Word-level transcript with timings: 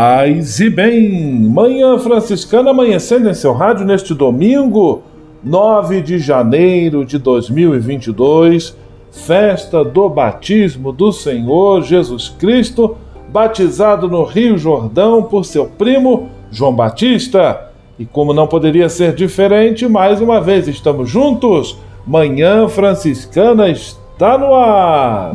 Paz 0.00 0.60
e 0.60 0.70
bem! 0.70 1.10
Manhã 1.50 1.98
Franciscana 1.98 2.70
amanhecendo 2.70 3.28
em 3.28 3.34
seu 3.34 3.52
rádio 3.52 3.84
neste 3.84 4.14
domingo, 4.14 5.02
9 5.42 6.00
de 6.02 6.20
janeiro 6.20 7.04
de 7.04 7.18
2022, 7.18 8.76
festa 9.10 9.84
do 9.84 10.08
batismo 10.08 10.92
do 10.92 11.10
Senhor 11.10 11.82
Jesus 11.82 12.28
Cristo, 12.28 12.96
batizado 13.28 14.06
no 14.06 14.22
Rio 14.22 14.56
Jordão 14.56 15.24
por 15.24 15.44
seu 15.44 15.66
primo 15.66 16.28
João 16.48 16.72
Batista. 16.72 17.72
E 17.98 18.06
como 18.06 18.32
não 18.32 18.46
poderia 18.46 18.88
ser 18.88 19.12
diferente, 19.16 19.88
mais 19.88 20.20
uma 20.20 20.40
vez 20.40 20.68
estamos 20.68 21.10
juntos. 21.10 21.76
Manhã 22.06 22.68
Franciscana 22.68 23.68
está 23.68 24.38
no 24.38 24.54
ar 24.54 25.34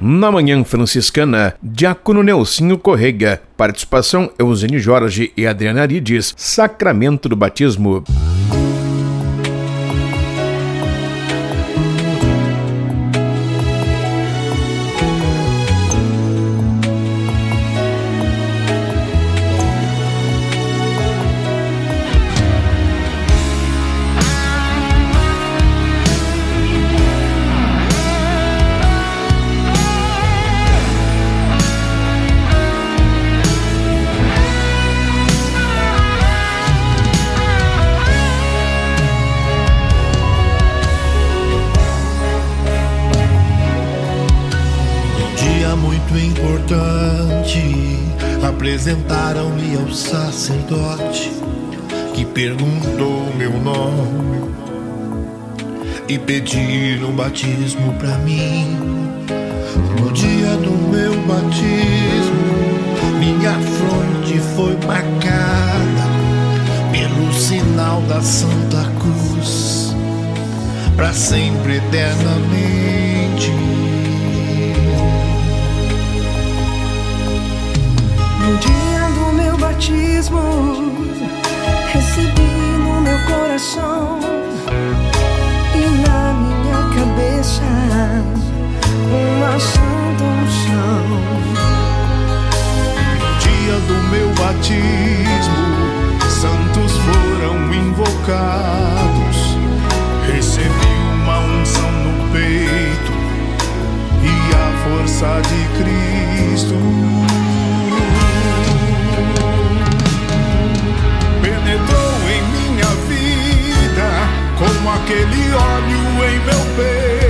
Na 0.00 0.30
Manhã 0.30 0.62
Franciscana, 0.62 1.54
Diácono 1.60 2.22
Nelsinho 2.22 2.78
Correga. 2.78 3.42
Participação 3.56 4.30
Eugênio 4.38 4.78
Jorge 4.78 5.32
e 5.36 5.44
Adriana 5.44 5.82
Arides. 5.82 6.34
Sacramento 6.36 7.28
do 7.28 7.34
Batismo. 7.34 8.04
Apresentaram-me 48.88 49.76
ao 49.76 49.92
sacerdote 49.92 51.30
que 52.14 52.24
perguntou 52.24 53.30
meu 53.36 53.52
nome 53.60 54.50
e 56.08 56.18
pediram 56.18 57.12
batismo 57.12 57.92
para 57.94 58.16
mim. 58.18 58.78
No 60.00 60.10
dia 60.12 60.56
do 60.56 60.70
meu 60.88 61.12
batismo, 61.26 62.38
minha 63.18 63.52
fronte 63.52 64.38
foi 64.56 64.74
marcada 64.86 66.08
pelo 66.90 67.32
sinal 67.34 68.00
da 68.02 68.22
Santa 68.22 68.90
Cruz, 68.98 69.94
para 70.96 71.12
sempre 71.12 71.76
eternamente. 71.76 72.97
Batismo, 79.88 80.92
recebi 81.92 82.52
no 82.78 83.00
meu 83.00 83.18
coração 83.20 84.18
e 85.74 86.06
na 86.06 86.34
minha 86.34 86.82
cabeça 86.94 87.62
uma 89.10 89.58
santa 89.58 90.24
unção. 90.24 91.04
No 93.14 93.30
dia 93.40 93.76
do 93.86 93.96
meu 94.10 94.28
batismo, 94.34 95.62
santos 96.28 96.92
foram 96.98 97.72
invocados. 97.72 99.38
Recebi 100.26 100.92
uma 101.22 101.38
unção 101.38 101.90
no 101.90 102.32
peito 102.32 103.12
e 104.22 104.54
a 104.54 104.66
força 104.84 105.40
de 105.48 105.60
Cristo. 105.78 107.27
Aquele 114.94 115.52
óleo 115.52 116.24
em 116.24 116.38
meu 116.40 116.62
peito 116.76 117.28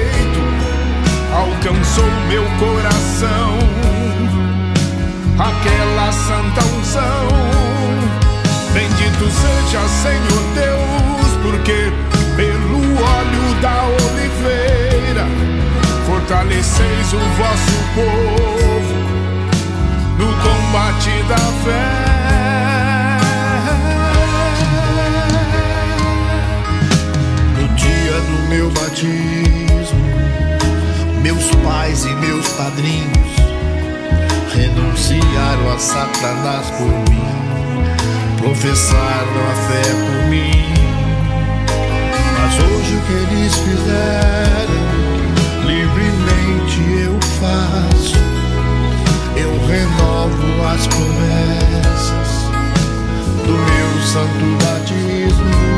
alcançou 1.32 2.04
meu 2.28 2.44
coração, 2.58 3.58
aquela 5.38 6.12
santa 6.12 6.64
unção. 6.76 7.28
Bendito 8.72 9.30
seja 9.30 9.88
Senhor 9.88 10.42
Deus, 10.54 11.30
porque 11.42 11.92
pelo 12.36 12.78
óleo 13.02 13.60
da 13.60 13.84
oliveira 13.84 15.26
fortaleceis 16.06 17.12
o 17.12 17.18
vosso 17.18 17.76
povo 17.94 18.98
no 20.18 20.26
combate 20.42 21.22
da 21.28 21.36
fé. 21.64 22.07
Meu 28.48 28.70
batismo, 28.70 30.00
meus 31.22 31.50
pais 31.62 32.04
e 32.06 32.14
meus 32.14 32.48
padrinhos 32.48 33.28
renunciaram 34.54 35.70
a 35.72 35.78
Satanás 35.78 36.70
por 36.70 36.86
mim, 36.86 37.28
professaram 38.38 39.50
a 39.50 39.54
fé 39.68 39.82
por 39.92 40.30
mim. 40.30 40.64
Mas 42.40 42.54
hoje 42.54 42.96
o 42.96 43.00
que 43.02 43.12
eles 43.12 43.54
fizeram, 43.54 44.82
livremente 45.66 46.80
eu 47.04 47.18
faço. 47.38 48.16
Eu 49.36 49.52
renovo 49.68 50.66
as 50.74 50.86
promessas 50.86 52.30
do 53.44 53.52
meu 53.52 54.02
santo 54.02 54.46
batismo. 54.64 55.77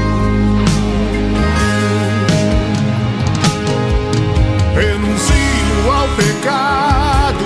Renuncio 5.21 5.93
ao 5.93 6.09
pecado, 6.17 7.45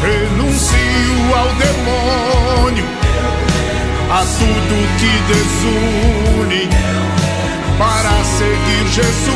renuncio 0.00 1.34
ao 1.34 1.48
demônio, 1.54 2.84
a 4.10 4.24
tudo 4.38 4.74
que 4.98 5.12
desune 5.32 6.68
para 7.78 8.14
seguir 8.24 8.86
Jesus. 8.92 9.34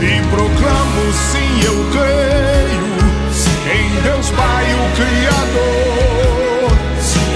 E 0.00 0.22
proclamo 0.30 1.12
sim, 1.32 1.52
eu 1.66 1.76
creio 1.92 2.94
em 3.70 4.02
Deus 4.02 4.30
Pai, 4.30 4.64
o 4.72 4.88
Criador, 4.96 6.72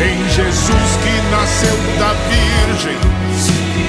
em 0.00 0.18
Jesus 0.30 0.90
que 1.02 1.14
nasceu 1.30 1.76
da 1.98 2.12
Virgem, 2.28 2.98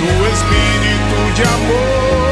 no 0.02 0.28
Espírito 0.28 1.18
de 1.36 1.44
amor. 1.44 2.29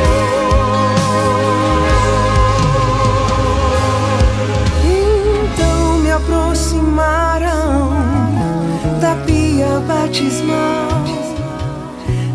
Batismal, 10.08 11.04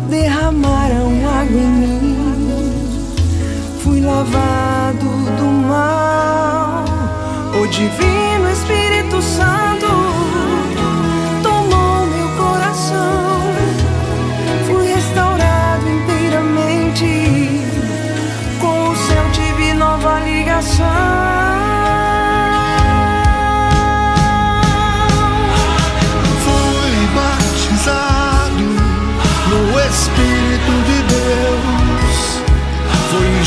derramaram 0.07 1.09
água 1.27 1.59
em 1.59 1.71
mim, 1.81 2.71
fui 3.81 3.99
lavado 3.99 5.09
do 5.37 5.45
mal. 5.67 6.85
O 7.59 7.67
Divino 7.67 8.51
Espírito 8.51 9.21
Santo 9.21 9.87
tomou 11.41 12.05
meu 12.05 12.29
coração. 12.37 13.41
Fui 14.67 14.85
restaurado 14.93 15.89
inteiramente. 15.89 17.05
Com 18.61 18.89
o 18.89 18.95
céu 18.95 19.25
tive 19.31 19.73
nova 19.73 20.19
ligação. 20.19 21.22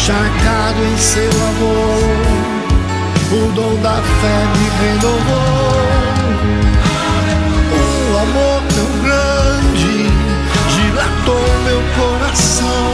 Encharcado 0.07 0.85
em 0.85 0.97
seu 0.99 1.31
amor 1.31 1.99
o 3.33 3.53
dom 3.57 3.75
da 3.83 3.95
fé 3.95 4.39
me 4.55 4.69
renovou. 4.87 5.83
Um 7.75 8.17
amor 8.17 8.63
tão 8.73 8.91
grande 9.03 9.97
dilatou 10.77 11.45
meu 11.65 11.83
coração. 11.99 12.87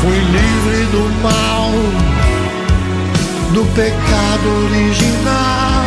Fui 0.00 0.18
livre 0.18 0.86
do 0.92 1.04
mal, 1.22 1.72
do 3.52 3.66
pecado 3.74 4.48
original. 4.64 5.84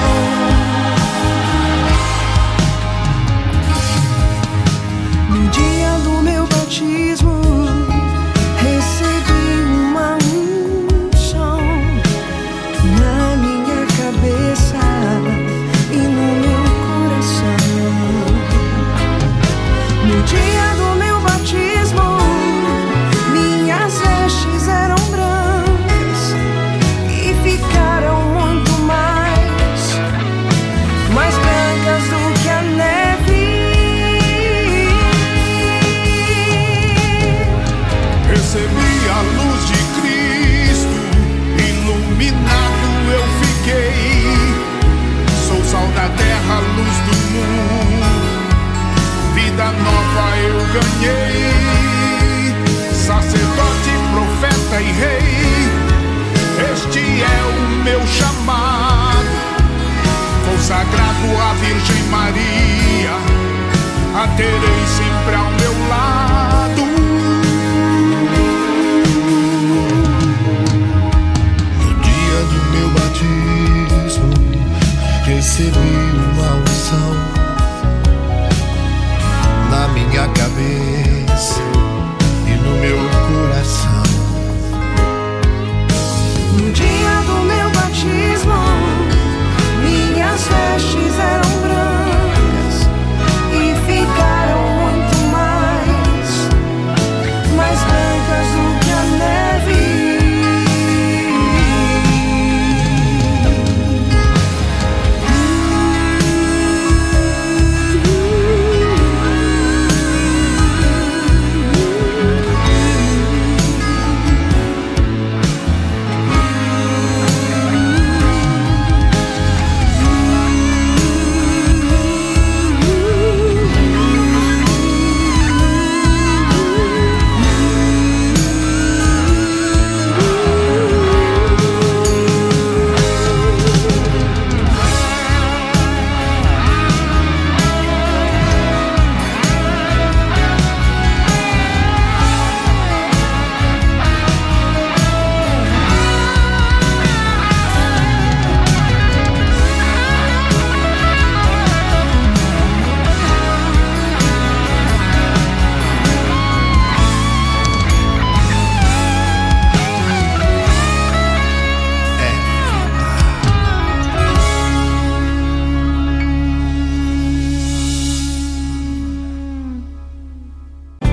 No 5.31 5.47
dia 5.49 5.91
do 6.03 6.21
meu 6.21 6.45
batismo, 6.45 7.50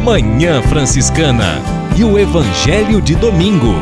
Manhã 0.08 0.62
Franciscana 0.62 1.60
e 1.94 2.02
o 2.02 2.18
Evangelho 2.18 2.98
de 2.98 3.14
Domingo. 3.14 3.74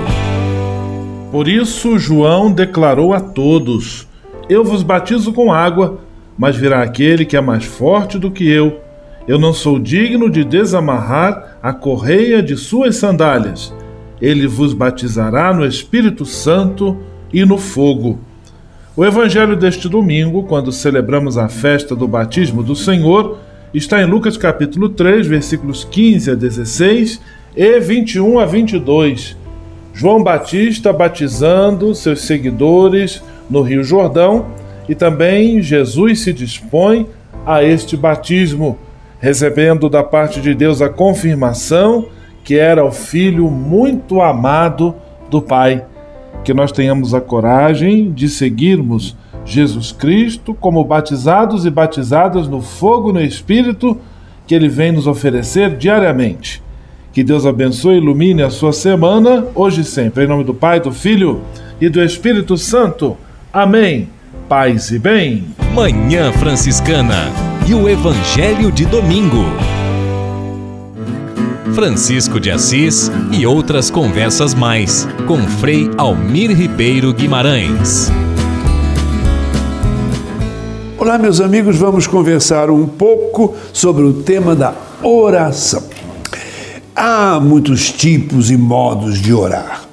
Por 1.30 1.46
isso, 1.46 2.00
João 2.00 2.50
declarou 2.50 3.14
a 3.14 3.20
todos: 3.20 4.08
Eu 4.48 4.64
vos 4.64 4.82
batizo 4.82 5.32
com 5.32 5.52
água, 5.52 6.00
mas 6.36 6.56
virá 6.56 6.82
aquele 6.82 7.24
que 7.24 7.36
é 7.36 7.40
mais 7.40 7.64
forte 7.64 8.18
do 8.18 8.28
que 8.28 8.44
eu. 8.50 8.80
Eu 9.28 9.38
não 9.38 9.52
sou 9.52 9.78
digno 9.78 10.28
de 10.28 10.42
desamarrar 10.42 11.58
a 11.62 11.72
correia 11.72 12.42
de 12.42 12.56
suas 12.56 12.96
sandálias. 12.96 13.72
Ele 14.20 14.48
vos 14.48 14.74
batizará 14.74 15.54
no 15.54 15.64
Espírito 15.64 16.26
Santo 16.26 16.96
e 17.32 17.44
no 17.44 17.56
fogo. 17.56 18.18
O 18.96 19.04
evangelho 19.04 19.54
deste 19.54 19.88
domingo, 19.88 20.42
quando 20.42 20.72
celebramos 20.72 21.38
a 21.38 21.48
festa 21.48 21.94
do 21.94 22.08
batismo 22.08 22.64
do 22.64 22.74
Senhor, 22.74 23.38
está 23.78 24.00
em 24.00 24.06
Lucas 24.06 24.36
capítulo 24.38 24.88
3, 24.88 25.26
versículos 25.26 25.84
15 25.84 26.30
a 26.30 26.34
16 26.34 27.20
e 27.54 27.80
21 27.80 28.38
a 28.38 28.46
22. 28.46 29.36
João 29.92 30.22
Batista 30.22 30.92
batizando 30.92 31.94
seus 31.94 32.22
seguidores 32.22 33.22
no 33.50 33.60
Rio 33.60 33.84
Jordão 33.84 34.46
e 34.88 34.94
também 34.94 35.60
Jesus 35.60 36.20
se 36.20 36.32
dispõe 36.32 37.06
a 37.44 37.62
este 37.62 37.96
batismo, 37.96 38.78
recebendo 39.20 39.88
da 39.88 40.02
parte 40.02 40.40
de 40.40 40.54
Deus 40.54 40.80
a 40.80 40.88
confirmação 40.88 42.06
que 42.44 42.56
era 42.56 42.84
o 42.84 42.92
filho 42.92 43.50
muito 43.50 44.22
amado 44.22 44.94
do 45.28 45.42
Pai. 45.42 45.84
Que 46.44 46.54
nós 46.54 46.72
tenhamos 46.72 47.12
a 47.12 47.20
coragem 47.20 48.12
de 48.12 48.28
seguirmos 48.28 49.16
Jesus 49.46 49.92
Cristo 49.92 50.52
como 50.52 50.84
batizados 50.84 51.64
e 51.64 51.70
batizadas 51.70 52.48
no 52.48 52.60
fogo 52.60 53.12
no 53.12 53.20
Espírito 53.22 53.98
que 54.46 54.54
Ele 54.54 54.68
vem 54.68 54.92
nos 54.92 55.06
oferecer 55.06 55.76
diariamente. 55.76 56.62
Que 57.12 57.24
Deus 57.24 57.46
abençoe 57.46 57.94
e 57.94 57.98
ilumine 57.98 58.42
a 58.42 58.50
sua 58.50 58.72
semana, 58.72 59.46
hoje 59.54 59.80
e 59.80 59.84
sempre. 59.84 60.24
Em 60.24 60.26
nome 60.26 60.44
do 60.44 60.52
Pai, 60.52 60.80
do 60.80 60.92
Filho 60.92 61.40
e 61.80 61.88
do 61.88 62.02
Espírito 62.02 62.58
Santo. 62.58 63.16
Amém. 63.52 64.08
Paz 64.48 64.90
e 64.90 64.98
bem. 64.98 65.44
Manhã 65.74 66.30
Franciscana 66.32 67.30
e 67.66 67.72
o 67.74 67.88
Evangelho 67.88 68.70
de 68.70 68.84
Domingo. 68.84 69.44
Francisco 71.74 72.38
de 72.38 72.50
Assis 72.50 73.10
e 73.32 73.46
outras 73.46 73.90
conversas 73.90 74.54
mais 74.54 75.06
com 75.26 75.38
Frei 75.38 75.90
Almir 75.98 76.50
Ribeiro 76.56 77.12
Guimarães. 77.12 78.10
Olá, 80.98 81.18
meus 81.18 81.42
amigos, 81.42 81.76
vamos 81.76 82.06
conversar 82.06 82.70
um 82.70 82.86
pouco 82.86 83.54
sobre 83.70 84.02
o 84.02 84.14
tema 84.14 84.56
da 84.56 84.74
oração. 85.02 85.82
Há 86.94 87.38
muitos 87.38 87.92
tipos 87.92 88.50
e 88.50 88.56
modos 88.56 89.20
de 89.20 89.30
orar. 89.34 89.84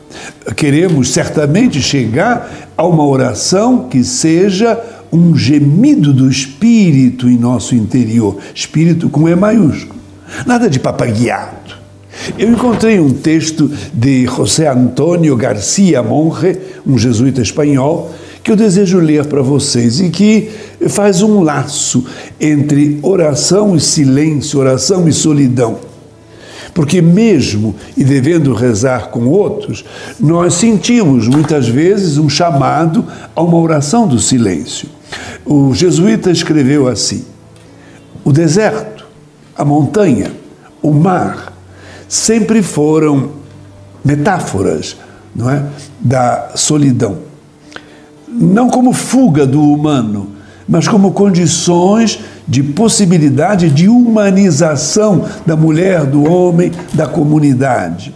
Queremos 0.56 1.12
certamente 1.12 1.82
chegar 1.82 2.70
a 2.78 2.86
uma 2.86 3.06
oração 3.06 3.90
que 3.90 4.02
seja 4.02 4.82
um 5.12 5.36
gemido 5.36 6.14
do 6.14 6.30
espírito 6.30 7.28
em 7.28 7.38
nosso 7.38 7.76
interior, 7.76 8.38
espírito 8.56 9.10
com 9.10 9.28
E 9.28 9.36
maiúsculo. 9.36 10.00
Nada 10.46 10.70
de 10.70 10.80
papagueado. 10.80 11.76
Eu 12.40 12.50
encontrei 12.50 13.02
um 13.02 13.12
texto 13.12 13.70
de 13.94 14.26
José 14.26 14.70
Antônio 14.70 15.36
Garcia 15.36 16.02
Monge, 16.02 16.58
um 16.88 16.98
jesuíta 16.98 17.42
espanhol, 17.42 18.14
que 18.44 18.52
eu 18.52 18.56
desejo 18.56 19.00
ler 19.00 19.26
para 19.26 19.42
vocês 19.42 20.00
e 20.00 20.10
que 20.10 20.50
faz 20.90 21.22
um 21.22 21.42
laço 21.42 22.06
entre 22.40 23.00
oração 23.02 23.76
e 23.76 23.80
silêncio, 23.80 24.60
oração 24.60 25.08
e 25.08 25.14
solidão. 25.14 25.80
Porque, 26.74 27.02
mesmo 27.02 27.76
e 27.96 28.04
devendo 28.04 28.54
rezar 28.54 29.10
com 29.10 29.28
outros, 29.28 29.86
nós 30.20 30.56
sentimos 30.56 31.28
muitas 31.28 31.68
vezes 31.68 32.18
um 32.18 32.28
chamado 32.28 33.06
a 33.36 33.42
uma 33.42 33.58
oração 33.58 34.08
do 34.08 34.20
silêncio. 34.20 34.90
O 35.46 35.74
jesuíta 35.74 36.32
escreveu 36.32 36.88
assim: 36.88 37.24
o 38.24 38.32
deserto, 38.32 39.06
a 39.56 39.64
montanha, 39.64 40.32
o 40.82 40.92
mar, 40.92 41.54
sempre 42.10 42.62
foram 42.62 43.30
metáforas 44.04 44.98
não 45.36 45.50
é, 45.50 45.64
da 46.00 46.52
solidão. 46.56 47.33
Não 48.34 48.70
como 48.70 48.94
fuga 48.94 49.46
do 49.46 49.62
humano, 49.62 50.32
mas 50.68 50.88
como 50.88 51.12
condições 51.12 52.20
de 52.48 52.64
possibilidade 52.64 53.70
de 53.70 53.88
humanização 53.88 55.26
da 55.46 55.56
mulher, 55.56 56.06
do 56.06 56.30
homem, 56.30 56.72
da 56.94 57.08
comunidade. 57.08 58.14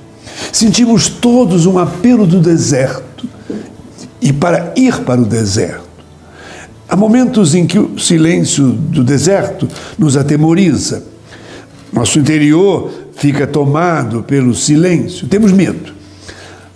Sentimos 0.52 1.08
todos 1.08 1.66
um 1.66 1.78
apelo 1.78 2.26
do 2.26 2.40
deserto 2.40 3.28
e 4.22 4.34
para 4.34 4.74
ir 4.76 5.02
para 5.02 5.22
o 5.22 5.26
deserto. 5.26 5.88
Há 6.90 6.96
momentos 6.96 7.54
em 7.54 7.66
que 7.66 7.78
o 7.78 8.00
silêncio 8.00 8.70
do 8.70 9.04
deserto 9.04 9.68
nos 9.98 10.16
atemoriza. 10.16 11.04
Nosso 11.92 12.20
interior 12.20 12.92
fica 13.16 13.46
tomado 13.46 14.24
pelo 14.24 14.56
silêncio, 14.56 15.28
temos 15.28 15.52
medo. 15.52 15.94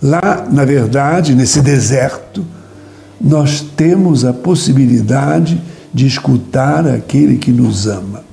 Lá, 0.02 0.46
na 0.50 0.64
verdade, 0.64 1.34
nesse 1.34 1.60
deserto, 1.60 2.44
nós 3.22 3.60
temos 3.76 4.24
a 4.24 4.32
possibilidade 4.32 5.60
de 5.94 6.06
escutar 6.06 6.86
aquele 6.86 7.38
que 7.38 7.52
nos 7.52 7.86
ama. 7.86 8.24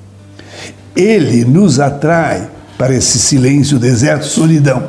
Ele 0.96 1.46
nos 1.46 1.80
atrai 1.80 2.50
para 2.78 2.96
esse 2.96 3.20
silêncio, 3.20 3.78
deserto, 3.78 4.26
solidão. 4.26 4.88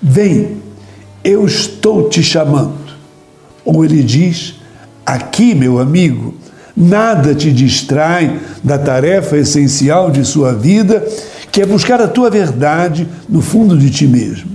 Vem, 0.00 0.58
eu 1.24 1.44
estou 1.44 2.08
te 2.08 2.22
chamando. 2.22 2.76
Ou 3.64 3.84
ele 3.84 4.02
diz: 4.02 4.54
aqui, 5.04 5.54
meu 5.54 5.80
amigo, 5.80 6.34
nada 6.76 7.34
te 7.34 7.52
distrai 7.52 8.38
da 8.62 8.78
tarefa 8.78 9.36
essencial 9.36 10.10
de 10.10 10.24
sua 10.24 10.54
vida, 10.54 11.04
que 11.50 11.62
é 11.62 11.66
buscar 11.66 12.00
a 12.00 12.06
tua 12.06 12.30
verdade 12.30 13.08
no 13.28 13.40
fundo 13.40 13.76
de 13.76 13.90
ti 13.90 14.06
mesmo. 14.06 14.50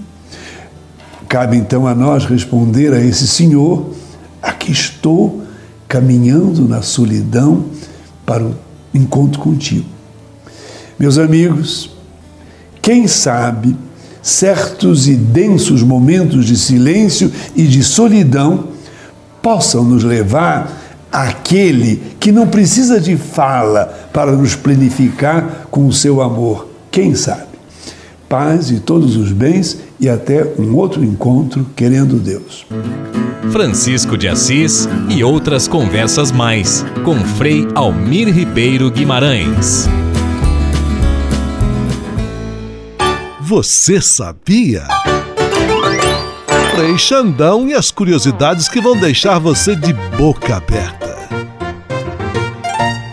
Cabe 1.28 1.58
então 1.58 1.88
a 1.88 1.96
nós 1.96 2.25
responder 2.25 2.94
a 2.94 3.04
esse 3.04 3.28
Senhor: 3.28 3.90
aqui 4.41 4.71
estou 4.71 5.43
caminhando 5.88 6.67
na 6.67 6.81
solidão 6.81 7.65
para 8.25 8.43
o 8.43 8.55
encontro 8.93 9.39
contigo. 9.39 9.86
Meus 10.98 11.17
amigos, 11.17 11.89
quem 12.81 13.07
sabe 13.07 13.75
certos 14.21 15.07
e 15.07 15.15
densos 15.15 15.81
momentos 15.83 16.45
de 16.45 16.55
silêncio 16.55 17.31
e 17.55 17.63
de 17.63 17.83
solidão 17.83 18.69
possam 19.41 19.83
nos 19.83 20.03
levar 20.03 20.79
àquele 21.12 22.01
que 22.19 22.31
não 22.31 22.48
precisa 22.48 23.00
de 23.00 23.17
fala 23.17 23.86
para 24.13 24.31
nos 24.31 24.55
planificar 24.55 25.67
com 25.69 25.88
o 25.88 25.93
seu 25.93 26.21
amor. 26.21 26.69
Quem 26.89 27.15
sabe? 27.15 27.51
Paz 28.29 28.71
e 28.71 28.79
todos 28.79 29.17
os 29.17 29.31
bens 29.31 29.77
e 30.00 30.07
até 30.07 30.53
um 30.57 30.75
outro 30.75 31.03
encontro, 31.03 31.65
querendo 31.75 32.17
Deus. 32.17 32.65
Francisco 33.51 34.17
de 34.17 34.27
Assis 34.27 34.88
e 35.10 35.24
outras 35.24 35.67
conversas 35.67 36.31
mais 36.31 36.86
com 37.03 37.15
Frei 37.24 37.67
Almir 37.74 38.27
Ribeiro 38.29 38.91
Guimarães. 38.91 39.88
Você 43.39 44.01
sabia? 44.01 44.88
Frei 46.75 46.98
Xandão 46.98 47.67
e 47.67 47.74
as 47.74 47.91
curiosidades 47.91 48.69
que 48.69 48.79
vão 48.79 48.98
deixar 48.98 49.39
você 49.39 49.75
de 49.75 49.93
boca 50.17 50.55
aberta. 50.55 51.12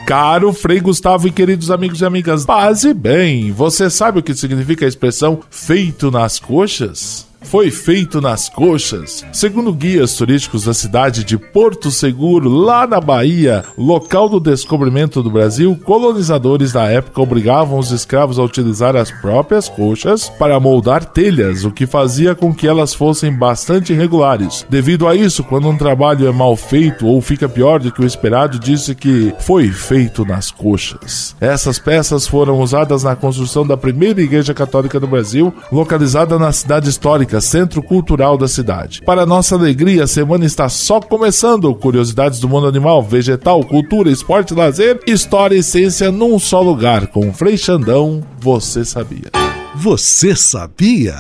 Caro 0.07 0.55
Frei 0.55 0.81
Gustavo 0.81 1.29
e 1.29 1.31
queridos 1.31 1.71
amigos 1.71 2.01
e 2.01 2.05
amigas, 2.05 2.47
paz 2.47 2.83
e 2.85 2.95
bem, 2.95 3.53
você 3.53 3.91
sabe 3.91 4.21
o 4.21 4.23
que 4.23 4.35
significa 4.35 4.87
a 4.87 4.89
expressão 4.89 5.41
feito 5.51 6.11
nas 6.11 6.39
coxas? 6.39 7.28
Foi 7.49 7.71
feito 7.71 8.21
nas 8.21 8.47
coxas. 8.51 9.25
Segundo 9.33 9.73
guias 9.73 10.15
turísticos 10.15 10.65
da 10.65 10.75
cidade 10.75 11.25
de 11.25 11.39
Porto 11.39 11.91
Seguro, 11.91 12.51
lá 12.51 12.87
na 12.87 13.01
Bahia, 13.01 13.65
local 13.77 14.29
do 14.29 14.39
descobrimento 14.39 15.23
do 15.23 15.31
Brasil, 15.31 15.75
colonizadores 15.83 16.73
da 16.73 16.85
época 16.85 17.23
obrigavam 17.23 17.79
os 17.79 17.91
escravos 17.91 18.39
a 18.39 18.43
utilizar 18.43 18.95
as 18.95 19.11
próprias 19.11 19.67
coxas 19.67 20.29
para 20.29 20.61
moldar 20.61 21.07
telhas, 21.07 21.65
o 21.65 21.71
que 21.71 21.87
fazia 21.87 22.35
com 22.35 22.55
que 22.55 22.69
elas 22.69 22.93
fossem 22.93 23.33
bastante 23.33 23.95
irregulares. 23.95 24.67
Devido 24.69 25.09
a 25.09 25.15
isso, 25.15 25.43
quando 25.43 25.69
um 25.69 25.77
trabalho 25.79 26.29
é 26.29 26.33
mal 26.33 26.55
feito 26.55 27.07
ou 27.07 27.19
fica 27.23 27.49
pior 27.49 27.81
do 27.81 27.91
que 27.91 28.03
o 28.03 28.07
esperado, 28.07 28.59
disse 28.59 28.95
que 28.95 29.33
foi 29.39 29.69
feito 29.71 30.23
nas 30.23 30.51
coxas. 30.51 31.35
Essas 31.41 31.79
peças 31.79 32.27
foram 32.27 32.61
usadas 32.61 33.05
na 33.05 33.17
construção 33.17 33.67
da 33.67 33.77
primeira 33.77 34.21
igreja 34.21 34.53
católica 34.53 35.01
do 35.01 35.07
Brasil, 35.07 35.55
localizada 35.73 36.39
na 36.39 36.53
cidade 36.53 36.91
histórica 36.91 37.38
Centro 37.41 37.83
cultural 37.83 38.37
da 38.37 38.49
cidade. 38.49 39.03
Para 39.03 39.27
nossa 39.27 39.55
alegria, 39.55 40.05
a 40.05 40.07
semana 40.07 40.45
está 40.45 40.69
só 40.69 41.01
começando. 41.01 41.75
Curiosidades 41.75 42.41
do 42.41 42.49
mundo 42.49 42.67
animal, 42.67 43.03
vegetal, 43.03 43.63
cultura, 43.65 44.11
esporte, 44.11 44.55
lazer, 44.55 45.01
história 45.07 45.57
e 45.57 45.63
ciência 45.63 46.11
num 46.11 46.39
só 46.39 46.61
lugar. 46.61 47.07
Com 47.09 47.33
Frei 47.33 47.57
Xandão, 47.57 48.23
você 48.41 48.85
sabia. 48.85 49.31
Você 49.75 50.35
sabia? 50.35 51.17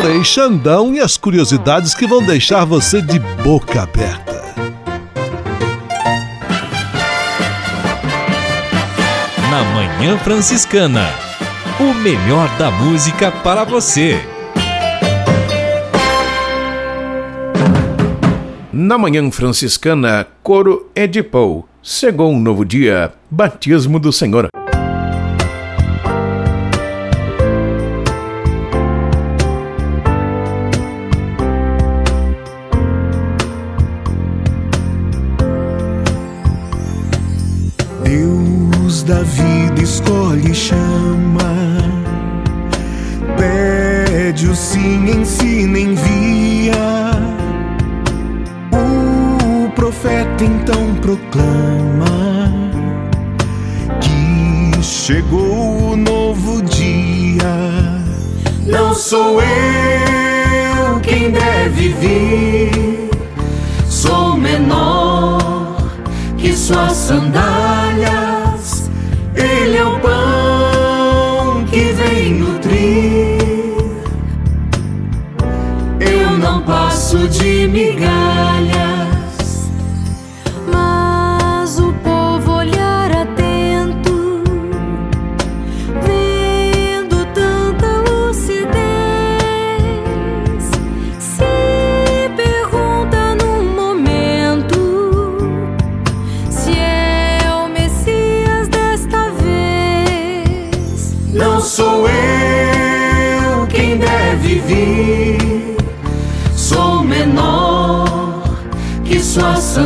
Frei 0.00 0.24
Xandão 0.24 0.94
e 0.94 1.00
as 1.00 1.16
curiosidades 1.16 1.94
que 1.94 2.06
vão 2.06 2.22
deixar 2.22 2.64
você 2.64 3.00
de 3.00 3.18
boca 3.42 3.82
aberta. 3.82 4.42
Na 9.50 9.62
Manhã 9.74 10.16
Franciscana 10.18 11.31
o 11.80 11.94
melhor 11.94 12.48
da 12.58 12.70
música 12.70 13.30
para 13.30 13.64
você. 13.64 14.20
Na 18.72 18.98
manhã 18.98 19.30
franciscana, 19.30 20.26
coro 20.42 20.90
é 20.94 21.06
de 21.06 21.22
pau. 21.22 21.66
Chegou 21.82 22.30
um 22.30 22.38
novo 22.38 22.64
dia, 22.64 23.12
batismo 23.30 23.98
do 23.98 24.12
Senhor. 24.12 24.48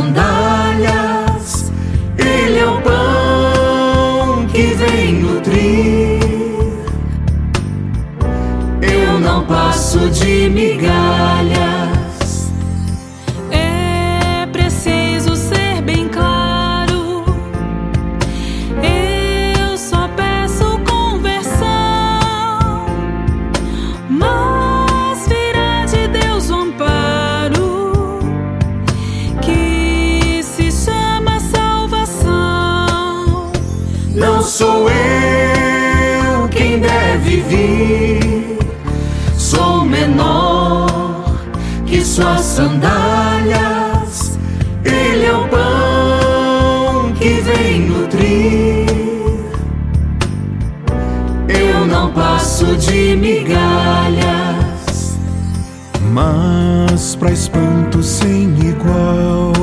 sandálias, 0.07 1.71
ele 2.17 2.59
é 2.59 2.65
o 2.65 2.81
pão 2.81 4.45
que 4.47 4.73
vem 4.73 5.13
nutrir. 5.13 6.19
Eu 8.81 9.19
não 9.19 9.43
passo 9.45 10.09
de 10.09 10.49
migalha. 10.49 11.56
sandálias. 42.57 44.37
Ele 44.83 45.25
é 45.25 45.33
o 45.33 45.47
pão 45.47 47.13
que 47.13 47.39
vem 47.41 47.81
nutrir. 47.81 48.87
Eu 51.47 51.85
não 51.85 52.11
passo 52.11 52.75
de 52.77 53.15
migalhas, 53.15 55.19
mas 56.11 57.15
para 57.15 57.31
espanto 57.31 58.01
sem 58.01 58.45
igual. 58.67 59.53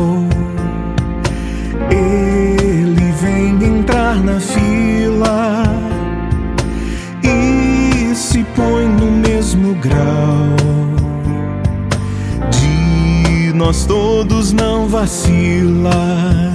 Ele 1.91 3.13
vem 3.21 3.65
entrar 3.65 4.23
na 4.23 4.39
fila 4.39 5.65
e 7.25 8.15
se 8.15 8.45
põe 8.55 8.87
no 8.87 9.11
mesmo 9.11 9.75
grau. 9.75 10.44
nós 13.65 13.87
todos 13.87 14.53
não 14.53 14.87
vacila. 14.87 16.55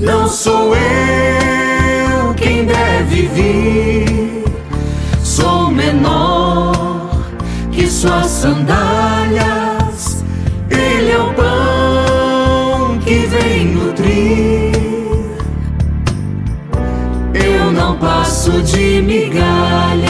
Não 0.00 0.28
sou 0.28 0.76
eu 0.76 2.34
quem 2.34 2.64
deve 2.64 3.22
vir, 3.26 4.44
sou 5.24 5.72
menor 5.72 7.26
que 7.72 7.88
suas 7.88 8.26
sandálias. 8.26 10.24
Ele 10.70 11.10
é 11.10 11.18
o 11.18 11.34
pão 11.34 12.98
que 13.00 13.26
vem 13.26 13.66
nutrir. 13.66 14.76
Eu 17.34 17.72
não 17.72 17.98
passo 17.98 18.62
de 18.62 19.02
migalha. 19.02 20.05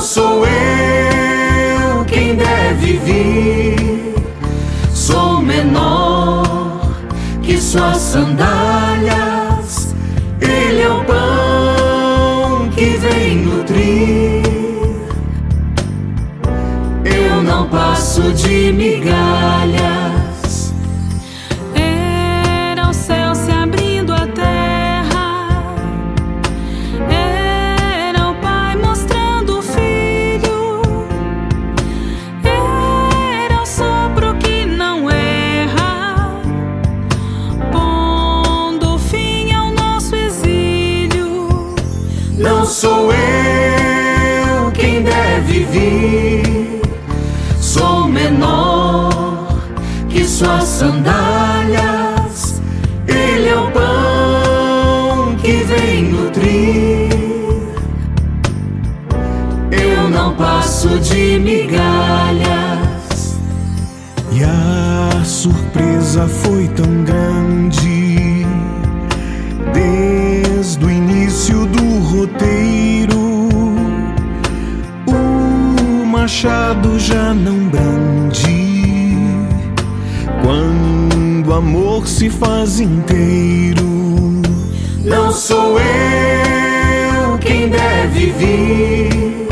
sou 0.00 0.44
eu 0.46 2.04
quem 2.06 2.34
deve 2.34 2.96
vir. 2.98 4.14
Sou 4.94 5.40
menor 5.40 6.80
que 7.42 7.60
sua 7.60 7.94
sandália. 7.94 8.79
machado 76.40 76.98
já 76.98 77.34
não 77.34 77.68
brande 77.68 79.14
quando 80.42 81.48
o 81.48 81.52
amor 81.52 82.08
se 82.08 82.30
faz 82.30 82.80
inteiro. 82.80 83.84
Não 85.04 85.30
sou 85.32 85.78
eu 85.78 87.36
quem 87.40 87.68
deve 87.68 88.32
vir, 88.32 89.48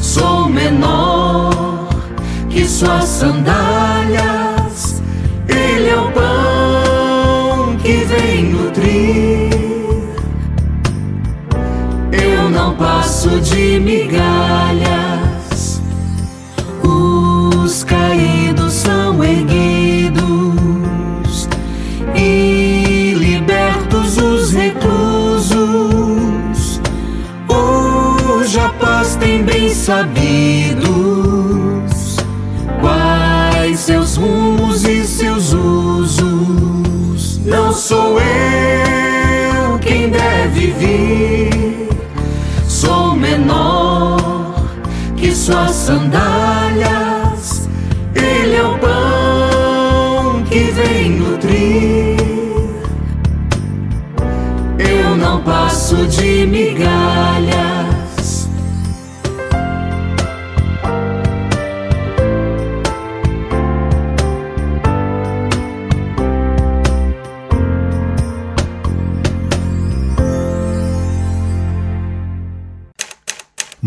sou 0.00 0.48
menor 0.48 1.88
que 2.48 2.64
suas 2.64 3.06
sandálias. 3.06 5.02
Ele 5.48 5.88
é 5.88 5.96
o 5.96 6.12
pão 6.12 7.76
que 7.82 8.04
vem 8.04 8.44
nutrir. 8.52 9.50
Eu 12.12 12.48
não 12.50 12.76
passo 12.76 13.40
de 13.40 13.80
migalhas. 13.80 15.03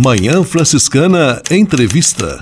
Manhã 0.07 0.41
Franciscana 0.41 1.41
Entrevista. 1.51 2.41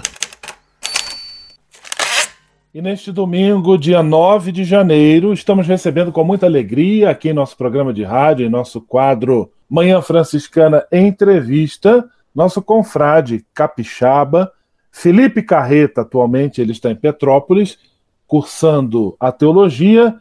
E 2.71 2.79
neste 2.79 3.11
domingo, 3.11 3.75
dia 3.75 4.03
9 4.03 4.51
de 4.51 4.63
janeiro, 4.63 5.33
estamos 5.33 5.65
recebendo 5.65 6.11
com 6.11 6.23
muita 6.23 6.45
alegria 6.45 7.09
aqui 7.09 7.29
em 7.29 7.33
nosso 7.33 7.57
programa 7.57 7.91
de 7.91 8.03
rádio, 8.03 8.45
em 8.45 8.51
nosso 8.51 8.79
quadro 8.79 9.51
Manhã 9.67 9.99
Franciscana 9.99 10.85
Entrevista, 10.91 12.07
nosso 12.35 12.61
confrade 12.61 13.43
capixaba, 13.51 14.51
Felipe 14.91 15.41
Carreta, 15.41 16.01
atualmente 16.01 16.61
ele 16.61 16.71
está 16.71 16.91
em 16.91 16.95
Petrópolis, 16.95 17.79
cursando 18.27 19.17
a 19.19 19.31
teologia 19.31 20.15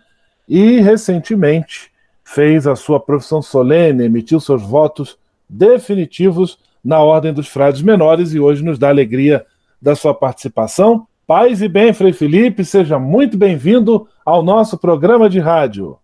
e 0.49 0.81
recentemente 0.81 1.91
fez 2.25 2.67
a 2.67 2.75
sua 2.75 2.99
profissão 2.99 3.43
solene, 3.43 4.05
emitiu 4.05 4.41
seus 4.41 4.63
votos 4.63 5.19
definitivos 5.47 6.59
na 6.85 7.01
Ordem 7.01 7.33
dos 7.33 7.49
Frades 7.49 7.81
Menores 7.81 8.35
e 8.35 8.41
hoje 8.41 8.63
nos 8.63 8.79
dá 8.79 8.91
alegria 8.91 9.45
da 9.81 9.97
sua 9.97 10.13
participação. 10.13 11.07
Paz 11.27 11.63
e 11.63 11.69
bem, 11.69 11.95
Frei 11.95 12.13
Felipe, 12.13 12.65
seja 12.65 12.99
muito 12.99 13.39
bem-vindo 13.39 14.07
ao 14.25 14.43
nosso 14.43 14.77
programa 14.77 15.31
de 15.31 15.39
rádio. 15.39 15.97